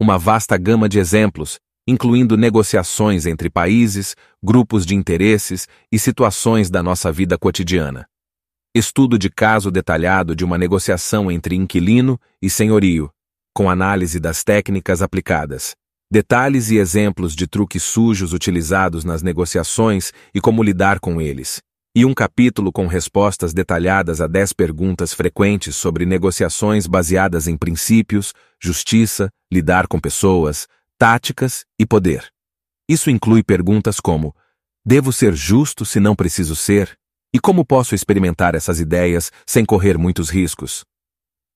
uma 0.00 0.16
vasta 0.16 0.56
gama 0.56 0.88
de 0.88 0.98
exemplos, 0.98 1.58
incluindo 1.88 2.36
negociações 2.36 3.26
entre 3.26 3.50
países, 3.50 4.14
grupos 4.42 4.86
de 4.86 4.94
interesses 4.94 5.66
e 5.90 5.98
situações 5.98 6.70
da 6.70 6.82
nossa 6.82 7.10
vida 7.10 7.36
cotidiana. 7.36 8.06
Estudo 8.74 9.18
de 9.18 9.28
caso 9.28 9.70
detalhado 9.70 10.36
de 10.36 10.44
uma 10.44 10.58
negociação 10.58 11.30
entre 11.30 11.56
inquilino 11.56 12.18
e 12.40 12.48
senhorio, 12.48 13.10
com 13.52 13.68
análise 13.68 14.18
das 14.20 14.42
técnicas 14.42 15.02
aplicadas. 15.02 15.74
Detalhes 16.14 16.70
e 16.70 16.76
exemplos 16.76 17.34
de 17.34 17.44
truques 17.44 17.82
sujos 17.82 18.32
utilizados 18.32 19.02
nas 19.04 19.20
negociações 19.20 20.12
e 20.32 20.40
como 20.40 20.62
lidar 20.62 21.00
com 21.00 21.20
eles 21.20 21.60
e 21.92 22.04
um 22.04 22.14
capítulo 22.14 22.70
com 22.70 22.86
respostas 22.86 23.52
detalhadas 23.52 24.20
a 24.20 24.28
dez 24.28 24.52
perguntas 24.52 25.12
frequentes 25.12 25.74
sobre 25.74 26.06
negociações 26.06 26.86
baseadas 26.86 27.48
em 27.48 27.56
princípios, 27.56 28.32
justiça, 28.62 29.28
lidar 29.52 29.88
com 29.88 29.98
pessoas, 29.98 30.68
táticas 30.96 31.64
e 31.80 31.84
poder. 31.84 32.28
Isso 32.88 33.10
inclui 33.10 33.42
perguntas 33.42 33.98
como: 33.98 34.32
devo 34.86 35.12
ser 35.12 35.34
justo 35.34 35.84
se 35.84 35.98
não 35.98 36.14
preciso 36.14 36.54
ser? 36.54 36.96
E 37.34 37.40
como 37.40 37.64
posso 37.64 37.92
experimentar 37.92 38.54
essas 38.54 38.78
ideias 38.78 39.32
sem 39.44 39.64
correr 39.64 39.98
muitos 39.98 40.30
riscos? 40.30 40.84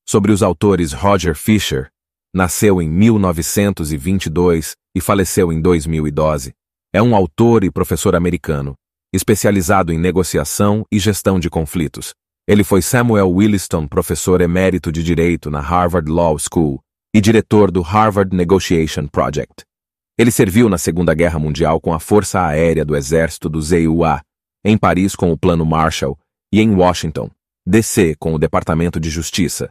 Sobre 0.04 0.32
os 0.32 0.42
autores 0.42 0.92
Roger 0.92 1.36
Fisher, 1.36 1.92
nasceu 2.38 2.80
em 2.80 2.88
1922 2.88 4.76
e 4.96 5.00
faleceu 5.00 5.52
em 5.52 5.60
2012. 5.60 6.54
É 6.92 7.02
um 7.02 7.16
autor 7.16 7.64
e 7.64 7.70
professor 7.70 8.14
americano 8.14 8.76
especializado 9.12 9.92
em 9.92 9.98
negociação 9.98 10.84
e 10.92 10.98
gestão 10.98 11.40
de 11.40 11.50
conflitos. 11.50 12.14
Ele 12.46 12.62
foi 12.62 12.80
Samuel 12.80 13.30
Williston, 13.30 13.88
professor 13.88 14.40
emérito 14.40 14.92
de 14.92 15.02
Direito 15.02 15.50
na 15.50 15.60
Harvard 15.60 16.08
Law 16.10 16.36
School 16.38 16.78
e 17.12 17.20
diretor 17.20 17.70
do 17.70 17.80
Harvard 17.80 18.36
Negotiation 18.36 19.08
Project. 19.08 19.64
Ele 20.16 20.30
serviu 20.30 20.68
na 20.68 20.78
Segunda 20.78 21.14
Guerra 21.14 21.38
Mundial 21.38 21.80
com 21.80 21.92
a 21.92 21.98
Força 21.98 22.40
Aérea 22.40 22.84
do 22.84 22.94
Exército 22.94 23.48
do 23.48 23.60
ZUA, 23.60 24.20
em 24.64 24.76
Paris 24.78 25.16
com 25.16 25.32
o 25.32 25.38
Plano 25.38 25.66
Marshall 25.66 26.16
e 26.52 26.60
em 26.60 26.72
Washington, 26.74 27.30
DC 27.66 28.14
com 28.16 28.34
o 28.34 28.38
Departamento 28.38 29.00
de 29.00 29.10
Justiça. 29.10 29.68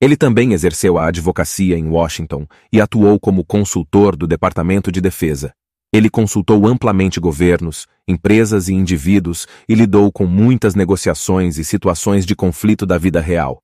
Ele 0.00 0.16
também 0.16 0.52
exerceu 0.52 0.98
a 0.98 1.08
advocacia 1.08 1.78
em 1.78 1.88
Washington 1.88 2.46
e 2.72 2.80
atuou 2.80 3.18
como 3.18 3.44
consultor 3.44 4.14
do 4.14 4.26
Departamento 4.26 4.92
de 4.92 5.00
Defesa. 5.00 5.52
Ele 5.92 6.10
consultou 6.10 6.66
amplamente 6.66 7.18
governos, 7.18 7.86
empresas 8.06 8.68
e 8.68 8.74
indivíduos 8.74 9.46
e 9.66 9.74
lidou 9.74 10.12
com 10.12 10.26
muitas 10.26 10.74
negociações 10.74 11.56
e 11.56 11.64
situações 11.64 12.26
de 12.26 12.36
conflito 12.36 12.84
da 12.84 12.98
vida 12.98 13.20
real. 13.20 13.62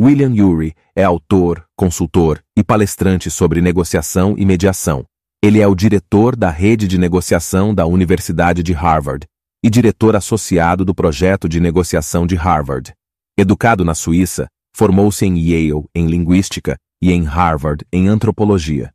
William 0.00 0.32
Ury 0.44 0.74
é 0.96 1.04
autor, 1.04 1.64
consultor 1.76 2.42
e 2.56 2.64
palestrante 2.64 3.30
sobre 3.30 3.60
negociação 3.60 4.34
e 4.36 4.44
mediação. 4.44 5.04
Ele 5.42 5.60
é 5.60 5.68
o 5.68 5.74
diretor 5.74 6.34
da 6.34 6.50
rede 6.50 6.88
de 6.88 6.98
negociação 6.98 7.72
da 7.72 7.86
Universidade 7.86 8.62
de 8.62 8.72
Harvard. 8.72 9.26
e 9.62 9.68
diretor 9.68 10.14
associado 10.14 10.84
do 10.84 10.94
projeto 10.94 11.48
de 11.48 11.58
negociação 11.58 12.26
de 12.26 12.36
Harvard. 12.36 12.92
Educado 13.36 13.84
na 13.84 13.92
Suíça, 13.92 14.46
formou-se 14.78 15.26
em 15.26 15.36
Yale 15.36 15.84
em 15.92 16.06
linguística 16.06 16.78
e 17.02 17.10
em 17.10 17.24
Harvard 17.24 17.84
em 17.92 18.06
antropologia. 18.06 18.92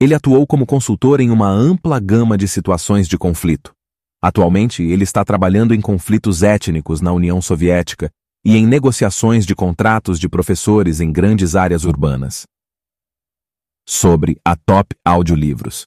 Ele 0.00 0.14
atuou 0.14 0.46
como 0.46 0.64
consultor 0.64 1.20
em 1.20 1.28
uma 1.28 1.46
ampla 1.46 2.00
gama 2.00 2.38
de 2.38 2.48
situações 2.48 3.06
de 3.06 3.18
conflito. 3.18 3.70
Atualmente, 4.22 4.82
ele 4.82 5.04
está 5.04 5.22
trabalhando 5.22 5.74
em 5.74 5.80
conflitos 5.80 6.42
étnicos 6.42 7.02
na 7.02 7.12
União 7.12 7.42
Soviética 7.42 8.10
e 8.42 8.56
em 8.56 8.66
negociações 8.66 9.44
de 9.44 9.54
contratos 9.54 10.18
de 10.18 10.26
professores 10.26 11.00
em 11.00 11.12
grandes 11.12 11.54
áreas 11.54 11.84
urbanas. 11.84 12.44
Sobre 13.86 14.40
a 14.42 14.56
Top 14.56 14.96
Audiolivros. 15.04 15.84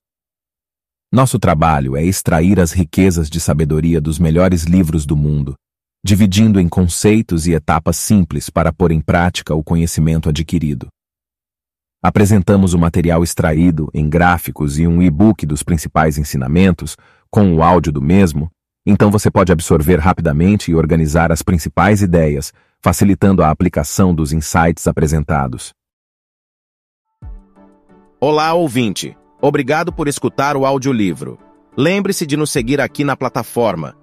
Nosso 1.11 1.39
trabalho 1.39 1.97
é 1.97 2.03
extrair 2.03 2.59
as 2.59 2.71
riquezas 2.71 3.31
de 3.31 3.39
sabedoria 3.39 3.99
dos 3.99 4.19
melhores 4.19 4.63
livros 4.63 5.07
do 5.07 5.15
mundo, 5.15 5.55
dividindo 6.03 6.59
em 6.59 6.67
conceitos 6.67 7.47
e 7.47 7.53
etapas 7.53 7.95
simples 7.95 8.49
para 8.49 8.73
pôr 8.73 8.91
em 8.91 8.99
prática 8.99 9.55
o 9.55 9.63
conhecimento 9.63 10.27
adquirido. 10.27 10.87
Apresentamos 12.03 12.73
o 12.73 12.77
material 12.77 13.23
extraído 13.23 13.89
em 13.93 14.09
gráficos 14.09 14.77
e 14.77 14.85
um 14.85 15.01
e-book 15.01 15.45
dos 15.45 15.63
principais 15.63 16.17
ensinamentos, 16.17 16.97
com 17.31 17.55
o 17.55 17.63
áudio 17.63 17.93
do 17.93 18.01
mesmo, 18.01 18.51
então 18.85 19.09
você 19.09 19.31
pode 19.31 19.53
absorver 19.53 19.97
rapidamente 19.97 20.69
e 20.69 20.75
organizar 20.75 21.31
as 21.31 21.41
principais 21.41 22.01
ideias, 22.01 22.51
facilitando 22.81 23.41
a 23.41 23.49
aplicação 23.49 24.13
dos 24.13 24.33
insights 24.33 24.85
apresentados. 24.87 25.71
Olá, 28.19 28.53
ouvinte! 28.53 29.17
Obrigado 29.41 29.93
por 29.93 30.09
escutar 30.09 30.57
o 30.57 30.65
audiolivro. 30.65 31.39
Lembre-se 31.77 32.25
de 32.25 32.35
nos 32.35 32.49
seguir 32.51 32.81
aqui 32.81 33.05
na 33.05 33.15
plataforma. 33.15 34.02